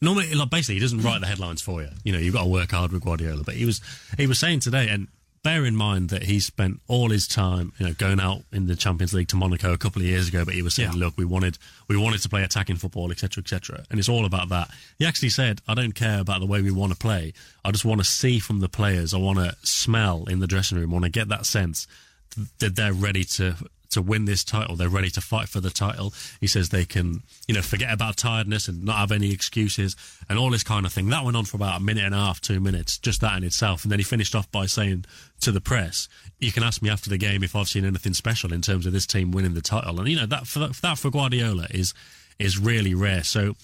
[0.00, 1.88] Normally, like basically, he doesn't write the headlines for you.
[2.04, 3.44] You know, you've got to work hard with Guardiola.
[3.44, 3.80] But he was
[4.18, 5.08] he was saying today, and
[5.46, 8.74] bear in mind that he spent all his time, you know, going out in the
[8.74, 10.44] Champions League to Monaco a couple of years ago.
[10.44, 10.98] But he was saying, yeah.
[10.98, 14.48] "Look, we wanted we wanted to play attacking football, etc., etc." And it's all about
[14.48, 14.72] that.
[14.98, 17.32] He actually said, "I don't care about the way we want to play.
[17.64, 19.14] I just want to see from the players.
[19.14, 20.90] I want to smell in the dressing room.
[20.90, 21.86] I want to get that sense."
[22.58, 23.56] that they're ready to
[23.96, 24.76] to win this title.
[24.76, 26.12] They're ready to fight for the title.
[26.38, 29.96] He says they can, you know, forget about tiredness and not have any excuses
[30.28, 31.08] and all this kind of thing.
[31.08, 33.42] That went on for about a minute and a half, two minutes, just that in
[33.44, 33.84] itself.
[33.84, 35.06] And then he finished off by saying
[35.40, 38.52] to the press, "You can ask me after the game if I've seen anything special
[38.52, 41.10] in terms of this team winning the title." And you know that for, that for
[41.10, 41.94] Guardiola is
[42.38, 43.24] is really rare.
[43.24, 43.56] So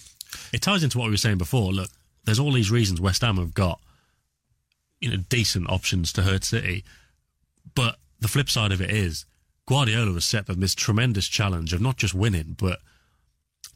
[0.50, 1.72] it ties into what we were saying before.
[1.72, 1.90] Look,
[2.24, 3.80] there's all these reasons West Ham have got,
[4.98, 6.84] you know, decent options to hurt City,
[7.74, 9.26] but the flip side of it is
[9.66, 12.80] Guardiola was set them this tremendous challenge of not just winning, but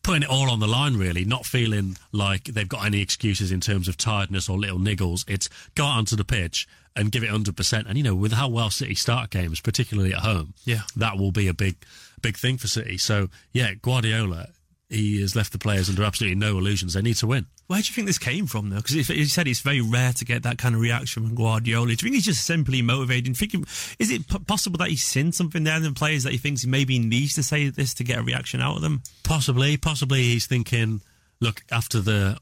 [0.03, 3.61] putting it all on the line, really, not feeling like they've got any excuses in
[3.61, 5.25] terms of tiredness or little niggles.
[5.29, 7.87] It's go out onto the pitch and give it 100%.
[7.87, 11.33] And, you know, with how well City start games, particularly at home, yeah, that will
[11.33, 11.77] be a big,
[12.23, 12.99] big thing for City.
[12.99, 14.49] So, yeah, Guardiola,
[14.89, 16.95] he has left the players under absolutely no illusions.
[16.95, 17.47] They need to win.
[17.67, 18.77] Where do you think this came from, though?
[18.77, 21.87] Because he said it's very rare to get that kind of reaction from Guardiola.
[21.87, 23.37] Do you think he's just simply motivated?
[23.37, 23.65] Thinking,
[23.99, 26.63] is it p- possible that he's seen something there in the players that he thinks
[26.63, 29.03] he maybe needs to say this to get a reaction out of them?
[29.25, 31.01] Possibly, possibly he's thinking,
[31.41, 32.39] look, after the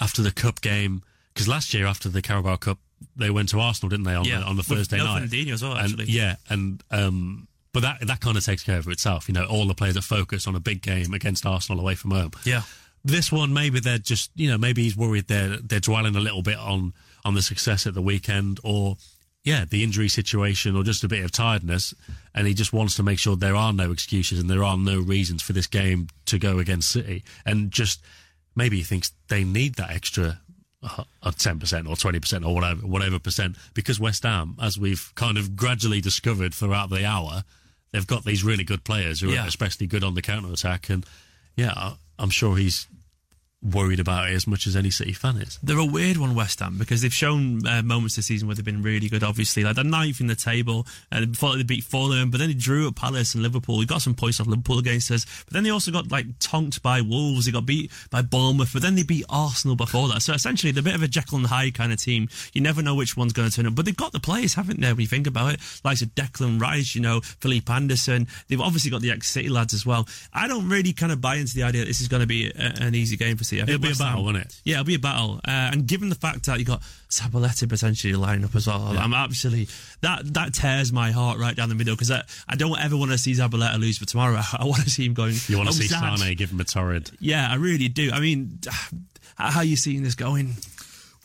[0.00, 1.02] after the cup game,
[1.32, 2.78] because last year after the Carabao Cup,
[3.16, 5.32] they went to Arsenal, didn't they, on yeah, the, on the Thursday night?
[5.32, 6.04] as well, actually.
[6.04, 9.28] And, yeah, and um, but that that kind of takes care of itself.
[9.28, 12.12] You know, all the players are focused on a big game against Arsenal away from
[12.12, 12.32] home.
[12.44, 12.62] Yeah.
[13.04, 16.42] This one, maybe they're just, you know, maybe he's worried they're they're dwelling a little
[16.42, 16.92] bit on
[17.24, 18.96] on the success at the weekend, or
[19.44, 21.94] yeah, the injury situation, or just a bit of tiredness,
[22.34, 25.00] and he just wants to make sure there are no excuses and there are no
[25.00, 28.02] reasons for this game to go against City, and just
[28.56, 30.40] maybe he thinks they need that extra
[30.82, 31.04] uh,
[31.38, 35.38] ten percent or twenty percent or whatever whatever percent because West Ham, as we've kind
[35.38, 37.44] of gradually discovered throughout the hour,
[37.92, 39.44] they've got these really good players who yeah.
[39.44, 41.04] are especially good on the counter attack, and
[41.56, 42.86] yeah, I'm sure he's
[43.62, 45.58] worried about it as much as any City fan is.
[45.62, 48.64] They're a weird one, West Ham, because they've shown uh, moments this season where they've
[48.64, 49.22] been really good.
[49.22, 52.54] Obviously, like they're ninth in the table, and before they beat Fulham, but then they
[52.54, 53.78] drew at Palace and Liverpool.
[53.78, 56.82] They got some points off Liverpool against us, but then they also got like tonked
[56.82, 57.46] by Wolves.
[57.46, 60.22] They got beat by Bournemouth, but then they beat Arsenal before that.
[60.22, 62.28] So essentially, they're a bit of a Jekyll and Hyde kind of team.
[62.52, 64.80] You never know which one's going to turn up, but they've got the players, haven't
[64.80, 64.92] they?
[64.92, 68.28] When you think about it, like Declan Rice, you know, Felipe Anderson.
[68.48, 70.06] They've obviously got the ex-City lads as well.
[70.32, 72.50] I don't really kind of buy into the idea that this is going to be
[72.50, 73.62] a, an easy game for City.
[73.62, 74.60] It'll be a battle won't it?
[74.64, 75.40] Yeah, it'll be a battle.
[75.46, 79.02] Uh, and given the fact that you got Zabaleta potentially lining up as well, yeah.
[79.02, 79.68] I'm absolutely
[80.02, 83.10] that that tears my heart right down the middle because I, I don't ever want
[83.12, 84.36] to see Zabaleta lose for tomorrow.
[84.52, 85.34] I, I want to see him going.
[85.48, 87.10] You want to oh, see Sane give him a torrid?
[87.20, 88.10] Yeah, I really do.
[88.12, 88.58] I mean,
[89.36, 90.54] how are you seeing this going?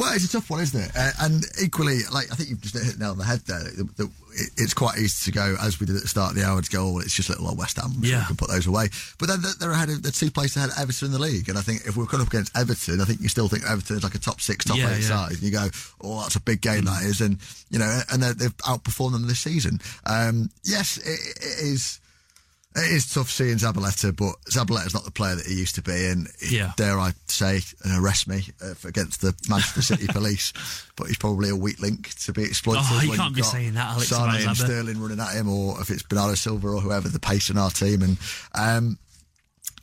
[0.04, 0.92] Well, it's a tough one, isn't it?
[0.98, 3.64] Uh, and equally, like I think you've just hit the nail on the head there.
[3.64, 4.12] The, the,
[4.58, 6.70] it's quite easy to go, as we did at the start of the hour, to
[6.70, 7.92] go, oh, it's just a little old West Ham.
[7.92, 8.20] So yeah.
[8.20, 8.90] we can put those away.
[9.18, 11.48] But then they're ahead of the two places ahead of Everton in the league.
[11.48, 13.96] And I think if we're coming up against Everton, I think you still think Everton
[13.96, 15.08] is like a top six, top yeah, eight yeah.
[15.08, 15.32] side.
[15.32, 15.70] And you go,
[16.02, 16.86] oh, that's a big game mm.
[16.88, 17.22] that is.
[17.22, 17.38] And,
[17.70, 19.80] you know, and they've outperformed them this season.
[20.06, 22.02] Um, yes, it, it is
[22.76, 26.08] it is tough seeing Zabaleta, but Zabaleta's not the player that he used to be,
[26.08, 26.74] and yeah.
[26.76, 30.54] dare I say, and arrest me uh, against the Manchester City police.
[30.96, 32.84] But he's probably a weak link to be exploited.
[32.86, 34.08] Oh, you can't be saying that, Alex.
[34.08, 37.50] Sane and Sterling running at him, or if it's Bernardo Silva or whoever, the pace
[37.50, 38.18] in our team, and
[38.56, 38.98] um,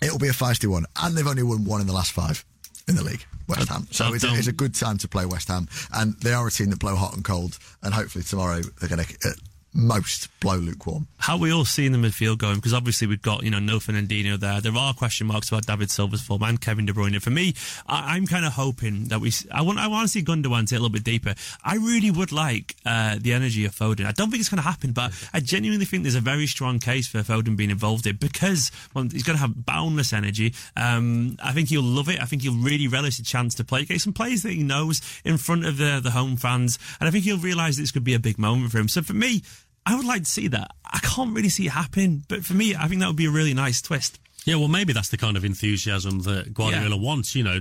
[0.02, 0.86] it'll be a feisty one.
[1.00, 2.44] And they've only won one in the last five
[2.88, 3.24] in the league.
[3.48, 3.86] West Ham.
[3.90, 6.50] So it's a, it's a, good time to play West Ham, and they are a
[6.50, 7.58] team that blow hot and cold.
[7.82, 9.32] And hopefully tomorrow they're going to uh,
[9.72, 11.06] most blow lukewarm.
[11.18, 12.56] How we all seeing the midfield going?
[12.56, 14.60] Because obviously we've got you know no Fernandinho there.
[14.60, 17.20] There are question marks about David Silva's form and Kevin De Bruyne.
[17.22, 17.54] For me,
[17.86, 19.32] I, am kind of hoping that we.
[19.52, 19.78] I want.
[19.78, 21.34] I want to see Gundogan take a little bit deeper.
[21.64, 24.06] I really would like uh, the energy of Foden.
[24.06, 26.78] I don't think it's going to happen, but I genuinely think there's a very strong
[26.78, 30.54] case for Foden being involved in because well, he's going to have boundless energy.
[30.76, 32.20] Um, I think he'll love it.
[32.20, 35.00] I think he'll really relish the chance to play against some players that he knows
[35.24, 38.14] in front of the the home fans, and I think he'll realise this could be
[38.14, 38.88] a big moment for him.
[38.88, 39.42] So for me.
[39.86, 40.72] I would like to see that.
[40.84, 43.30] I can't really see it happen, but for me, I think that would be a
[43.30, 44.18] really nice twist.
[44.44, 47.02] Yeah, well, maybe that's the kind of enthusiasm that Guardiola yeah.
[47.02, 47.34] wants.
[47.34, 47.60] You know,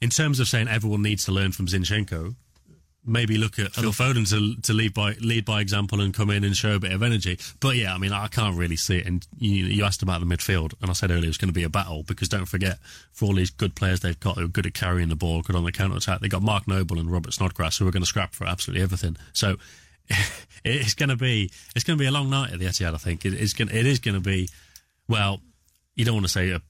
[0.00, 2.34] in terms of saying everyone needs to learn from Zinchenko,
[3.04, 6.44] maybe look at Phil Foden to to lead by lead by example and come in
[6.44, 7.38] and show a bit of energy.
[7.60, 9.06] But yeah, I mean, I can't really see it.
[9.06, 11.64] And you, you asked about the midfield, and I said earlier it's going to be
[11.64, 12.78] a battle because don't forget,
[13.12, 15.56] for all these good players they've got who are good at carrying the ball, good
[15.56, 18.06] on the counter attack, they got Mark Noble and Robert Snodgrass who are going to
[18.06, 19.16] scrap for absolutely everything.
[19.32, 19.56] So
[20.64, 22.94] it's going to be it's going to be a long night at the Etihad.
[22.94, 24.48] I think it, it's going it is going to be
[25.08, 25.40] well.
[25.94, 26.62] You don't want to say a,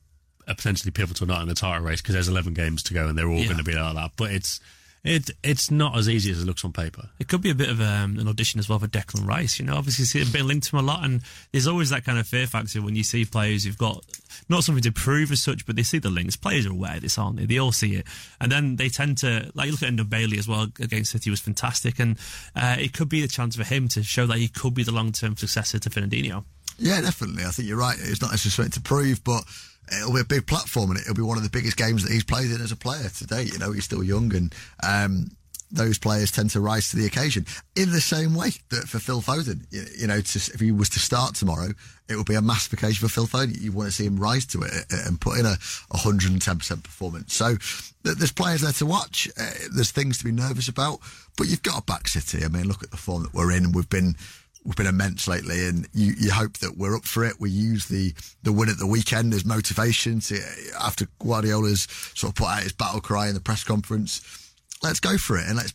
[0.46, 3.16] a potentially pivotal night in the title race because there's 11 games to go and
[3.16, 3.46] they're all yeah.
[3.46, 4.12] going to be like that.
[4.16, 4.60] But it's
[5.02, 7.08] it it's not as easy as it looks on paper.
[7.18, 9.58] It could be a bit of um, an audition as well for Declan Rice.
[9.58, 11.22] You know, obviously it's been linked to him a lot, and
[11.52, 14.04] there's always that kind of fear factor when you see players who've got
[14.48, 16.36] not something to prove as such, but they see the links.
[16.36, 17.46] Players are aware of this, aren't they?
[17.46, 18.06] They all see it,
[18.40, 21.30] and then they tend to like you look at Endo Bailey as well against City
[21.30, 22.18] was fantastic, and
[22.54, 24.92] uh, it could be a chance for him to show that he could be the
[24.92, 26.44] long term successor to Fernandinho.
[26.78, 27.44] Yeah, definitely.
[27.44, 27.96] I think you're right.
[27.98, 29.44] It's not necessarily to prove, but
[29.92, 32.24] it'll be a big platform and it'll be one of the biggest games that he's
[32.24, 33.44] played in as a player today.
[33.44, 35.30] You know, he's still young and um,
[35.72, 39.20] those players tend to rise to the occasion in the same way that for Phil
[39.20, 41.68] Foden, you, you know, to, if he was to start tomorrow,
[42.08, 43.60] it would be a massive occasion for Phil Foden.
[43.60, 45.56] You want to see him rise to it and put in a
[45.92, 47.34] 110% performance.
[47.34, 47.56] So
[48.02, 49.28] there's players there to watch.
[49.38, 50.98] Uh, there's things to be nervous about,
[51.36, 52.44] but you've got a back City.
[52.44, 53.72] I mean, look at the form that we're in.
[53.72, 54.16] We've been
[54.64, 57.40] we've been immense lately, and you, you hope that we're up for it.
[57.40, 60.38] We use the the win at the weekend as motivation to
[60.80, 64.52] after Guardiola's sort of put out his battle cry in the press conference.
[64.82, 65.74] Let's go for it and let's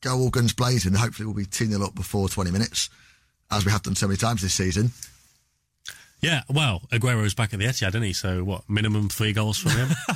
[0.00, 0.94] go all guns blazing.
[0.94, 2.90] Hopefully, we'll be 2 0 up before 20 minutes,
[3.50, 4.92] as we have done so many times this season.
[6.20, 8.12] Yeah, well, Aguero Aguero's back at the Etihad, isn't he?
[8.12, 8.68] So what?
[8.68, 9.88] Minimum three goals from him.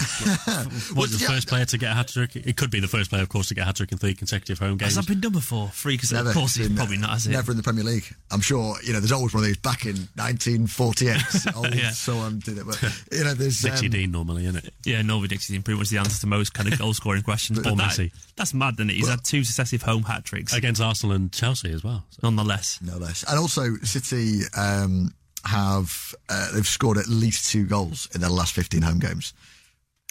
[0.94, 2.36] What's the yeah, first player to get a hat trick?
[2.36, 4.14] It could be the first player, of course, to get a hat trick in three
[4.14, 4.94] consecutive home games.
[4.94, 5.68] Has that been done before?
[5.68, 7.10] Three because of course it's probably not.
[7.10, 7.32] Has it?
[7.32, 8.04] Never in the Premier League.
[8.30, 8.76] I'm sure.
[8.82, 11.16] You know, there's always one of these back in 1948.
[11.56, 11.90] old yeah.
[11.90, 12.82] someone did it, but
[13.12, 14.74] you know, there's Dixie um, Dean normally, isn't it?
[14.84, 17.58] Yeah, normally Dixie Dean pretty much the answer to most kind of goal scoring questions.
[17.58, 18.12] but, but that, Messi.
[18.36, 18.94] That's mad, isn't it?
[18.94, 22.04] He's but, had two successive home hat tricks against Arsenal and Chelsea as well.
[22.10, 22.20] So.
[22.24, 24.42] Nonetheless, no less, and also City.
[24.56, 25.14] Um,
[25.44, 29.32] have uh, they've scored at least two goals in their last 15 home games.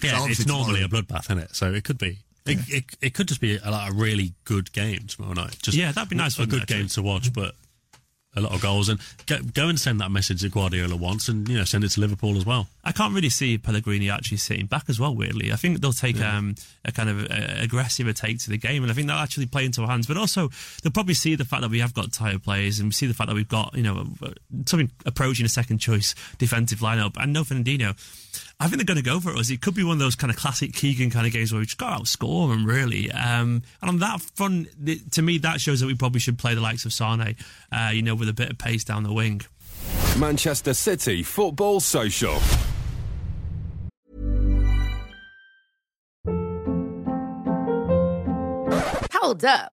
[0.04, 1.56] Yeah, so it's normally tomorrow, a bloodbath, isn't it?
[1.56, 2.20] So it could be.
[2.46, 2.78] It, yeah.
[2.78, 5.58] it, it, could just be a, like a really good game tomorrow night.
[5.62, 6.36] Just yeah, that'd be nice.
[6.36, 7.56] For a good game to watch, but
[8.36, 11.48] a lot of goals and go, go, and send that message that Guardiola wants and
[11.48, 12.68] you know send it to Liverpool as well.
[12.84, 15.16] I can't really see Pellegrini actually sitting back as well.
[15.16, 16.38] Weirdly, I think they'll take yeah.
[16.38, 16.56] um,
[16.86, 19.66] a kind of uh, aggressive take to the game, and I think they'll actually play
[19.66, 20.08] into our hands.
[20.08, 20.50] But also,
[20.82, 23.14] they'll probably see the fact that we have got tired players, and we see the
[23.14, 24.08] fact that we've got you know
[24.66, 27.96] something approaching a second choice defensive lineup, and no Fernandinho.
[28.60, 29.50] I think they're going to go for us.
[29.50, 31.66] It could be one of those kind of classic Keegan kind of games where we
[31.66, 33.12] just got to outscore them, really.
[33.12, 34.70] Um, and on that front,
[35.12, 37.36] to me, that shows that we probably should play the likes of Sane,
[37.72, 39.42] uh, you know, with a bit of pace down the wing.
[40.18, 42.40] Manchester City Football Social.
[49.12, 49.73] Hold up.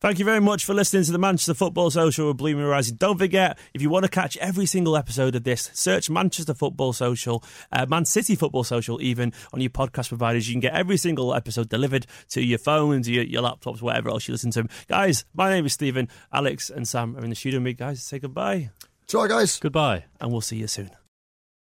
[0.00, 2.94] Thank you very much for listening to the Manchester Football Social with Blue Moon Rising.
[2.98, 6.92] Don't forget, if you want to catch every single episode of this, search Manchester Football
[6.92, 7.42] Social,
[7.72, 10.46] uh, Man City Football Social, even on your podcast providers.
[10.46, 14.28] You can get every single episode delivered to your phones, your, your laptops, whatever else
[14.28, 14.68] you listen to.
[14.86, 16.08] Guys, my name is Stephen.
[16.32, 17.72] Alex and Sam are in the studio with me.
[17.72, 18.70] Guys, say goodbye.
[19.08, 19.58] Ciao, guys.
[19.58, 20.04] Goodbye.
[20.20, 20.90] And we'll see you soon.